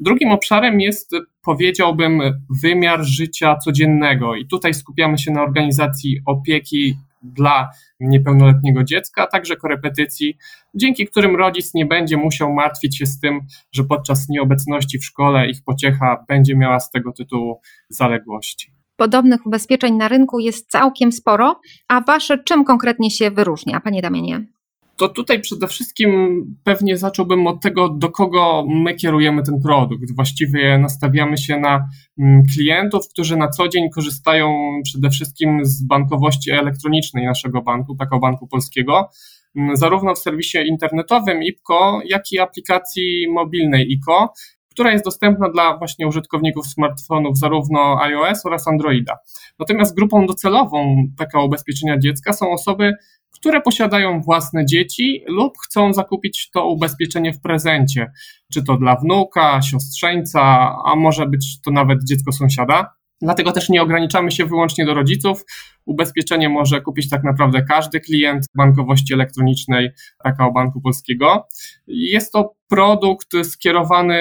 Drugim 0.00 0.32
obszarem 0.32 0.80
jest, 0.80 1.10
powiedziałbym, 1.42 2.20
wymiar 2.62 3.04
życia 3.04 3.56
codziennego, 3.56 4.36
i 4.36 4.46
tutaj 4.46 4.74
skupiamy 4.74 5.18
się 5.18 5.30
na 5.30 5.42
organizacji 5.42 6.20
opieki 6.26 6.96
dla 7.22 7.70
niepełnoletniego 8.00 8.84
dziecka, 8.84 9.22
a 9.22 9.26
także 9.26 9.56
korepetycji, 9.56 10.36
dzięki 10.74 11.06
którym 11.06 11.36
rodzic 11.36 11.74
nie 11.74 11.86
będzie 11.86 12.16
musiał 12.16 12.52
martwić 12.52 12.98
się 12.98 13.06
z 13.06 13.20
tym, 13.20 13.40
że 13.72 13.84
podczas 13.84 14.28
nieobecności 14.28 14.98
w 14.98 15.04
szkole 15.04 15.50
ich 15.50 15.64
pociecha 15.64 16.24
będzie 16.28 16.56
miała 16.56 16.80
z 16.80 16.90
tego 16.90 17.12
tytułu 17.12 17.60
zaległości 17.88 18.81
podobnych 19.02 19.46
ubezpieczeń 19.46 19.94
na 19.94 20.08
rynku 20.08 20.38
jest 20.38 20.70
całkiem 20.70 21.12
sporo, 21.12 21.60
a 21.88 22.00
wasze 22.00 22.38
czym 22.38 22.64
konkretnie 22.64 23.10
się 23.10 23.30
wyróżnia, 23.30 23.80
panie 23.80 24.02
Damianie? 24.02 24.46
To 24.96 25.08
tutaj 25.08 25.40
przede 25.40 25.66
wszystkim 25.66 26.10
pewnie 26.64 26.96
zacząłbym 26.96 27.46
od 27.46 27.60
tego, 27.60 27.88
do 27.88 28.10
kogo 28.10 28.64
my 28.68 28.94
kierujemy 28.94 29.42
ten 29.42 29.60
produkt. 29.62 30.16
Właściwie 30.16 30.78
nastawiamy 30.78 31.38
się 31.38 31.60
na 31.60 31.88
mm, 32.18 32.42
klientów, 32.54 33.08
którzy 33.08 33.36
na 33.36 33.48
co 33.48 33.68
dzień 33.68 33.90
korzystają 33.90 34.54
przede 34.84 35.10
wszystkim 35.10 35.64
z 35.64 35.82
bankowości 35.82 36.50
elektronicznej 36.50 37.26
naszego 37.26 37.62
banku, 37.62 37.94
takiego 37.94 38.18
Banku 38.18 38.46
Polskiego, 38.46 39.10
mm, 39.56 39.76
zarówno 39.76 40.14
w 40.14 40.18
serwisie 40.18 40.58
internetowym 40.66 41.42
IPCO, 41.42 42.00
jak 42.04 42.32
i 42.32 42.38
aplikacji 42.38 43.26
mobilnej 43.32 43.92
ICO, 43.92 44.32
która 44.72 44.92
jest 44.92 45.04
dostępna 45.04 45.50
dla 45.50 45.76
właśnie 45.78 46.06
użytkowników 46.06 46.66
smartfonów 46.66 47.38
zarówno 47.38 48.02
iOS 48.02 48.46
oraz 48.46 48.68
Androida. 48.68 49.18
Natomiast 49.58 49.96
grupą 49.96 50.26
docelową 50.26 51.06
PKO 51.18 51.44
Ubezpieczenia 51.44 51.98
Dziecka 51.98 52.32
są 52.32 52.52
osoby, 52.52 52.92
które 53.30 53.60
posiadają 53.60 54.20
własne 54.20 54.66
dzieci 54.66 55.24
lub 55.28 55.52
chcą 55.58 55.92
zakupić 55.92 56.50
to 56.50 56.68
ubezpieczenie 56.68 57.32
w 57.32 57.40
prezencie, 57.40 58.12
czy 58.52 58.64
to 58.64 58.76
dla 58.76 58.96
wnuka, 58.96 59.62
siostrzeńca, 59.62 60.42
a 60.84 60.96
może 60.96 61.26
być 61.26 61.60
to 61.60 61.70
nawet 61.70 61.98
dziecko 62.04 62.32
sąsiada. 62.32 63.01
Dlatego 63.22 63.52
też 63.52 63.68
nie 63.68 63.82
ograniczamy 63.82 64.30
się 64.30 64.46
wyłącznie 64.46 64.86
do 64.86 64.94
rodziców. 64.94 65.44
Ubezpieczenie 65.84 66.48
może 66.48 66.80
kupić 66.80 67.10
tak 67.10 67.24
naprawdę 67.24 67.62
każdy 67.68 68.00
klient 68.00 68.46
bankowości 68.54 69.14
elektronicznej 69.14 69.90
PKO 70.24 70.52
Banku 70.52 70.80
Polskiego. 70.80 71.46
Jest 71.86 72.32
to 72.32 72.54
produkt 72.68 73.28
skierowany 73.42 74.18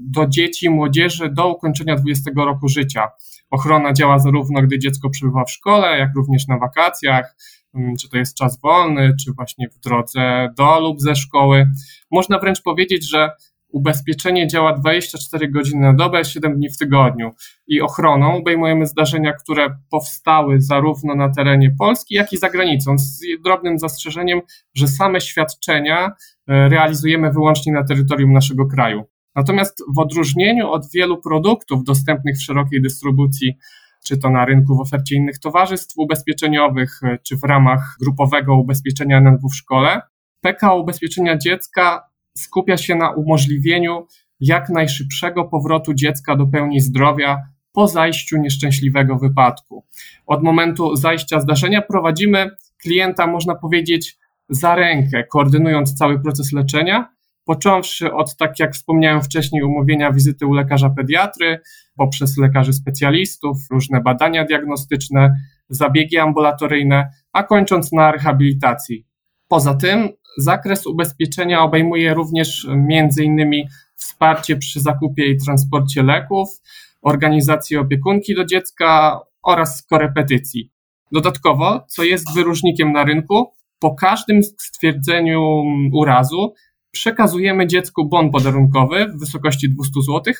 do 0.00 0.26
dzieci 0.26 0.70
młodzieży 0.70 1.30
do 1.32 1.48
ukończenia 1.48 1.96
20 1.96 2.30
roku 2.36 2.68
życia. 2.68 3.08
Ochrona 3.50 3.92
działa 3.92 4.18
zarówno 4.18 4.62
gdy 4.62 4.78
dziecko 4.78 5.10
przebywa 5.10 5.44
w 5.44 5.50
szkole, 5.50 5.98
jak 5.98 6.10
również 6.16 6.46
na 6.46 6.58
wakacjach, 6.58 7.36
mm, 7.74 7.96
czy 7.96 8.08
to 8.08 8.18
jest 8.18 8.36
czas 8.36 8.60
wolny, 8.60 9.12
czy 9.24 9.32
właśnie 9.32 9.68
w 9.68 9.78
drodze 9.78 10.48
do 10.56 10.80
lub 10.80 11.00
ze 11.00 11.16
szkoły. 11.16 11.70
Można 12.10 12.38
wręcz 12.38 12.62
powiedzieć, 12.62 13.10
że 13.10 13.30
ubezpieczenie 13.72 14.46
działa 14.46 14.72
24 14.72 15.48
godziny 15.48 15.80
na 15.80 15.94
dobę, 15.94 16.24
7 16.24 16.56
dni 16.56 16.70
w 16.70 16.76
tygodniu 16.76 17.30
i 17.66 17.80
ochroną 17.80 18.36
obejmujemy 18.36 18.86
zdarzenia, 18.86 19.32
które 19.32 19.78
powstały 19.90 20.60
zarówno 20.60 21.14
na 21.14 21.28
terenie 21.28 21.70
Polski, 21.78 22.14
jak 22.14 22.32
i 22.32 22.36
za 22.36 22.50
granicą, 22.50 22.98
z 22.98 23.20
drobnym 23.44 23.78
zastrzeżeniem, 23.78 24.40
że 24.74 24.88
same 24.88 25.20
świadczenia 25.20 26.06
e, 26.06 26.68
realizujemy 26.68 27.32
wyłącznie 27.32 27.72
na 27.72 27.84
terytorium 27.84 28.32
naszego 28.32 28.66
kraju. 28.66 29.04
Natomiast 29.34 29.84
w 29.96 29.98
odróżnieniu 29.98 30.70
od 30.70 30.90
wielu 30.94 31.20
produktów 31.20 31.84
dostępnych 31.84 32.36
w 32.36 32.42
szerokiej 32.42 32.82
dystrybucji, 32.82 33.54
czy 34.04 34.18
to 34.18 34.30
na 34.30 34.44
rynku 34.44 34.76
w 34.76 34.80
ofercie 34.80 35.16
innych 35.16 35.38
towarzystw 35.38 35.94
ubezpieczeniowych, 35.96 37.00
e, 37.02 37.18
czy 37.26 37.36
w 37.36 37.44
ramach 37.44 37.96
grupowego 38.00 38.56
ubezpieczenia 38.56 39.16
NNW 39.16 39.48
w 39.48 39.56
szkole, 39.56 40.00
PKO 40.40 40.76
Ubezpieczenia 40.76 41.38
Dziecka 41.38 42.08
skupia 42.40 42.76
się 42.76 42.94
na 42.94 43.10
umożliwieniu 43.10 44.06
jak 44.40 44.68
najszybszego 44.68 45.44
powrotu 45.44 45.94
dziecka 45.94 46.36
do 46.36 46.46
pełni 46.46 46.80
zdrowia 46.80 47.36
po 47.72 47.88
zajściu 47.88 48.38
nieszczęśliwego 48.38 49.18
wypadku. 49.18 49.84
Od 50.26 50.42
momentu 50.42 50.96
zajścia 50.96 51.40
zdarzenia 51.40 51.82
prowadzimy 51.82 52.50
klienta, 52.82 53.26
można 53.26 53.54
powiedzieć, 53.54 54.18
za 54.48 54.74
rękę, 54.74 55.24
koordynując 55.24 55.94
cały 55.94 56.20
proces 56.20 56.52
leczenia, 56.52 57.08
począwszy 57.44 58.12
od, 58.12 58.36
tak 58.36 58.58
jak 58.58 58.74
wspomniałem 58.74 59.22
wcześniej, 59.22 59.62
umówienia 59.62 60.12
wizyty 60.12 60.46
u 60.46 60.52
lekarza 60.52 60.90
pediatry, 60.90 61.60
poprzez 61.96 62.38
lekarzy 62.38 62.72
specjalistów, 62.72 63.58
różne 63.70 64.00
badania 64.00 64.44
diagnostyczne, 64.44 65.34
zabiegi 65.68 66.18
ambulatoryjne, 66.18 67.10
a 67.32 67.42
kończąc 67.42 67.92
na 67.92 68.12
rehabilitacji. 68.12 69.06
Poza 69.48 69.74
tym 69.74 70.08
zakres 70.38 70.86
ubezpieczenia 70.86 71.62
obejmuje 71.62 72.14
również 72.14 72.66
między 72.76 73.24
innymi 73.24 73.68
wsparcie 73.94 74.56
przy 74.56 74.80
zakupie 74.80 75.30
i 75.30 75.36
transporcie 75.36 76.02
leków, 76.02 76.48
organizację 77.02 77.80
opiekunki 77.80 78.34
do 78.34 78.44
dziecka 78.44 79.20
oraz 79.42 79.82
korepetycji. 79.82 80.70
Dodatkowo, 81.12 81.84
co 81.88 82.04
jest 82.04 82.34
wyróżnikiem 82.34 82.92
na 82.92 83.04
rynku, 83.04 83.52
po 83.78 83.94
każdym 83.94 84.42
stwierdzeniu 84.42 85.62
urazu 85.92 86.54
przekazujemy 86.90 87.66
dziecku 87.66 88.08
bon 88.08 88.30
podarunkowy 88.30 89.06
w 89.06 89.20
wysokości 89.20 89.70
200 89.70 90.02
zł 90.02 90.34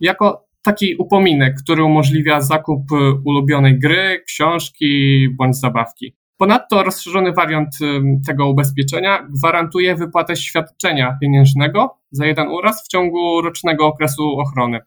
jako 0.00 0.46
taki 0.62 0.96
upominek, 0.96 1.54
który 1.62 1.84
umożliwia 1.84 2.40
zakup 2.40 2.82
ulubionej 3.24 3.78
gry, 3.78 4.22
książki 4.26 5.28
bądź 5.38 5.56
zabawki. 5.56 6.16
Ponadto 6.40 6.82
rozszerzony 6.82 7.32
wariant 7.32 7.78
tego 8.26 8.48
ubezpieczenia 8.48 9.26
gwarantuje 9.30 9.94
wypłatę 9.94 10.36
świadczenia 10.36 11.18
pieniężnego 11.20 11.98
za 12.10 12.26
jeden 12.26 12.48
uraz 12.48 12.84
w 12.84 12.88
ciągu 12.88 13.42
rocznego 13.42 13.86
okresu 13.86 14.38
ochrony. 14.38 14.80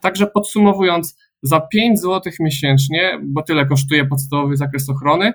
Także 0.00 0.26
podsumowując, 0.26 1.18
za 1.42 1.60
5 1.60 2.00
zł 2.00 2.32
miesięcznie, 2.40 3.18
bo 3.22 3.42
tyle 3.42 3.66
kosztuje 3.66 4.04
podstawowy 4.04 4.56
zakres 4.56 4.90
ochrony, 4.90 5.32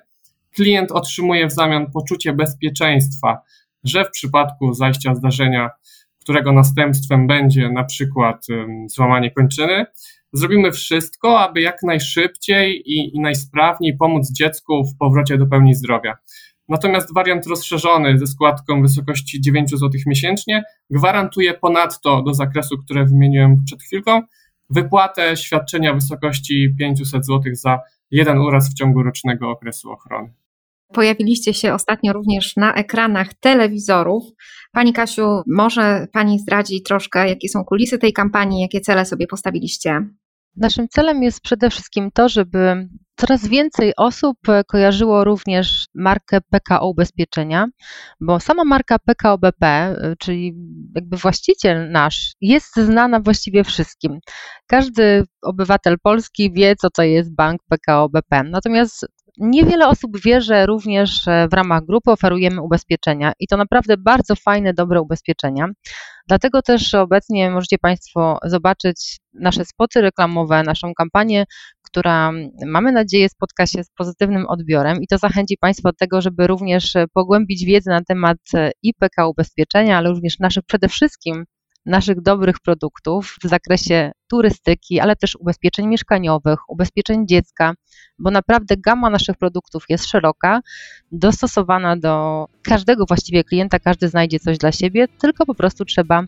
klient 0.56 0.92
otrzymuje 0.92 1.48
w 1.48 1.52
zamian 1.52 1.92
poczucie 1.92 2.34
bezpieczeństwa, 2.34 3.42
że 3.84 4.06
w 4.06 4.12
przypadku 4.12 4.74
zajścia 4.74 5.16
zdarzenia, 5.16 5.70
którego 6.22 6.52
następstwem 6.52 7.28
będzie 7.28 7.70
na 7.70 7.84
przykład 7.84 8.46
złamanie 8.88 9.32
kończyny, 9.32 9.86
zrobimy 10.38 10.72
wszystko, 10.72 11.40
aby 11.40 11.62
jak 11.62 11.84
najszybciej 11.84 12.84
i, 12.86 13.16
i 13.16 13.20
najsprawniej 13.20 13.98
pomóc 13.98 14.32
dziecku 14.32 14.84
w 14.86 14.98
powrocie 14.98 15.38
do 15.38 15.48
pełni 15.48 15.76
zdrowia. 15.76 16.18
Natomiast 16.70 17.14
wariant 17.14 17.48
rozszerzony 17.48 18.18
ze 18.20 18.28
składką 18.28 18.80
w 18.80 18.82
wysokości 18.82 19.42
9 19.42 19.70
zł 19.70 19.90
miesięcznie 20.06 20.64
gwarantuje 20.90 21.54
ponadto 21.54 22.22
do 22.22 22.34
zakresu, 22.34 22.78
które 22.78 23.06
wymieniłem 23.06 23.64
przed 23.66 23.82
chwilką, 23.82 24.22
wypłatę 24.70 25.38
świadczenia 25.38 25.94
w 25.94 25.96
wysokości 25.96 26.76
500 26.80 27.26
zł 27.26 27.42
za 27.52 27.80
jeden 28.12 28.38
uraz 28.38 28.70
w 28.70 28.74
ciągu 28.74 29.04
rocznego 29.04 29.50
okresu 29.50 29.92
ochrony. 29.92 30.34
Pojawiliście 30.94 31.54
się 31.54 31.74
ostatnio 31.74 32.14
również 32.14 32.56
na 32.56 32.74
ekranach 32.74 33.34
telewizorów. 33.34 34.24
Pani 34.72 34.94
Kasiu, 34.94 35.42
może 35.48 36.08
Pani 36.14 36.40
zdradzi 36.40 36.82
troszkę, 36.82 37.30
jakie 37.30 37.50
są 37.50 37.64
kulisy 37.64 37.98
tej 37.98 38.14
kampanii, 38.14 38.62
jakie 38.62 38.82
cele 38.82 39.06
sobie 39.06 39.28
postawiliście? 39.28 40.08
Naszym 40.58 40.88
celem 40.88 41.24
jest 41.24 41.42
przede 41.42 41.70
wszystkim 41.70 42.12
to, 42.14 42.30
żeby 42.30 42.90
coraz 43.16 43.48
więcej 43.48 43.94
osób 43.98 44.38
kojarzyło 44.68 45.24
również 45.24 45.86
markę 45.96 46.42
PKO 46.42 46.90
Ubezpieczenia, 46.90 47.66
bo 48.20 48.40
sama 48.40 48.64
marka 48.64 49.00
PKO 49.00 49.38
BP, 49.38 49.96
czyli 50.20 50.54
jakby 50.96 51.18
właściciel 51.18 51.92
nasz, 51.92 52.34
jest 52.42 52.76
znana 52.76 53.20
właściwie 53.20 53.64
wszystkim. 53.64 54.20
Każdy 54.68 55.24
obywatel 55.42 55.96
Polski 56.04 56.54
wie, 56.54 56.76
co 56.76 56.90
to 56.90 57.04
jest 57.04 57.36
bank 57.36 57.62
PKO 57.70 58.10
BP. 58.10 58.44
Natomiast 58.44 59.06
Niewiele 59.38 59.88
osób 59.88 60.22
wie, 60.22 60.42
że 60.42 60.66
również 60.66 61.26
w 61.52 61.54
ramach 61.54 61.86
grupy 61.86 62.12
oferujemy 62.12 62.62
ubezpieczenia 62.62 63.34
i 63.40 63.48
to 63.48 63.58
naprawdę 63.58 63.98
bardzo 63.98 64.36
fajne, 64.36 64.74
dobre 64.74 65.02
ubezpieczenia. 65.02 65.68
Dlatego 66.28 66.62
też 66.62 66.94
obecnie 66.94 67.52
możecie 67.52 67.78
Państwo 67.78 68.38
zobaczyć 68.46 69.18
nasze 69.34 69.66
spoty 69.66 70.02
reklamowe, 70.02 70.64
naszą 70.64 70.94
kampanię, 70.94 71.46
która 71.82 72.32
mamy 72.66 72.92
nadzieję 72.92 73.30
spotka 73.30 73.66
się 73.66 73.84
z 73.84 73.90
pozytywnym 73.98 74.46
odbiorem 74.48 75.02
i 75.02 75.08
to 75.08 75.18
zachęci 75.18 75.58
Państwa 75.58 75.90
do 75.90 75.96
tego, 75.96 76.22
żeby 76.22 76.48
również 76.48 76.94
pogłębić 77.14 77.66
wiedzę 77.66 77.92
na 77.92 78.02
temat 78.04 78.38
IPK 78.84 79.28
ubezpieczenia, 79.28 79.98
ale 79.98 80.10
również 80.10 80.40
naszych 80.40 80.64
przede 80.64 80.88
wszystkim 80.88 81.46
naszych 81.88 82.22
dobrych 82.22 82.60
produktów 82.60 83.36
w 83.44 83.48
zakresie 83.48 84.12
turystyki, 84.30 85.00
ale 85.00 85.16
też 85.16 85.36
ubezpieczeń 85.36 85.88
mieszkaniowych, 85.88 86.70
ubezpieczeń 86.70 87.28
dziecka, 87.28 87.74
bo 88.20 88.32
naprawdę 88.32 88.78
gama 88.78 89.10
naszych 89.10 89.38
produktów 89.38 89.84
jest 89.90 90.06
szeroka, 90.06 90.62
dostosowana 91.12 91.98
do 91.98 92.46
każdego 92.64 93.06
właściwie 93.06 93.44
klienta, 93.44 93.80
każdy 93.80 94.10
znajdzie 94.10 94.40
coś 94.40 94.58
dla 94.58 94.72
siebie, 94.72 95.08
tylko 95.08 95.46
po 95.46 95.56
prostu 95.56 95.86
trzeba 95.86 96.24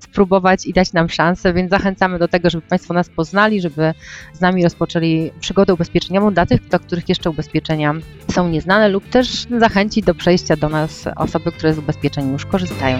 spróbować 0.00 0.66
i 0.66 0.72
dać 0.72 0.92
nam 0.92 1.08
szansę, 1.08 1.52
więc 1.52 1.70
zachęcamy 1.70 2.18
do 2.18 2.28
tego, 2.28 2.50
żeby 2.50 2.66
Państwo 2.68 2.94
nas 2.94 3.08
poznali, 3.08 3.60
żeby 3.60 3.94
z 4.32 4.40
nami 4.40 4.64
rozpoczęli 4.64 5.30
przygodę 5.40 5.74
ubezpieczeniową 5.74 6.34
dla 6.34 6.46
tych, 6.46 6.68
dla 6.68 6.78
których 6.78 7.08
jeszcze 7.08 7.30
ubezpieczenia 7.30 7.94
są 8.30 8.48
nieznane 8.48 8.88
lub 8.88 9.08
też 9.08 9.46
zachęcić 9.58 10.04
do 10.04 10.14
przejścia 10.14 10.56
do 10.56 10.68
nas 10.68 11.04
osoby, 11.16 11.52
które 11.52 11.74
z 11.74 11.78
ubezpieczeń 11.78 12.32
już 12.32 12.46
korzystają. 12.46 12.98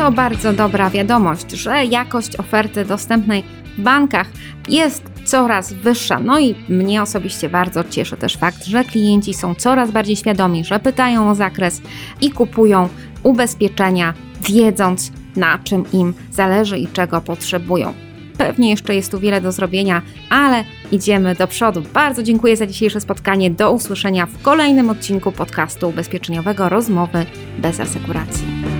To 0.00 0.12
bardzo 0.12 0.52
dobra 0.52 0.90
wiadomość, 0.90 1.50
że 1.50 1.84
jakość 1.84 2.36
oferty 2.36 2.84
dostępnej 2.84 3.42
w 3.78 3.80
bankach 3.80 4.26
jest 4.68 5.02
coraz 5.24 5.72
wyższa. 5.72 6.20
No 6.20 6.38
i 6.38 6.54
mnie 6.68 7.02
osobiście 7.02 7.48
bardzo 7.48 7.84
cieszy 7.84 8.16
też 8.16 8.36
fakt, 8.36 8.64
że 8.64 8.84
klienci 8.84 9.34
są 9.34 9.54
coraz 9.54 9.90
bardziej 9.90 10.16
świadomi, 10.16 10.64
że 10.64 10.78
pytają 10.78 11.30
o 11.30 11.34
zakres 11.34 11.82
i 12.20 12.30
kupują 12.30 12.88
ubezpieczenia, 13.22 14.14
wiedząc 14.42 15.12
na 15.36 15.58
czym 15.58 15.84
im 15.92 16.14
zależy 16.30 16.78
i 16.78 16.88
czego 16.88 17.20
potrzebują. 17.20 17.94
Pewnie 18.38 18.70
jeszcze 18.70 18.94
jest 18.94 19.10
tu 19.10 19.20
wiele 19.20 19.40
do 19.40 19.52
zrobienia, 19.52 20.02
ale 20.30 20.64
idziemy 20.92 21.34
do 21.34 21.46
przodu. 21.46 21.82
Bardzo 21.94 22.22
dziękuję 22.22 22.56
za 22.56 22.66
dzisiejsze 22.66 23.00
spotkanie. 23.00 23.50
Do 23.50 23.72
usłyszenia 23.72 24.26
w 24.26 24.42
kolejnym 24.42 24.90
odcinku 24.90 25.32
podcastu 25.32 25.88
ubezpieczeniowego 25.88 26.68
Rozmowy 26.68 27.26
bez 27.58 27.80
asekuracji. 27.80 28.79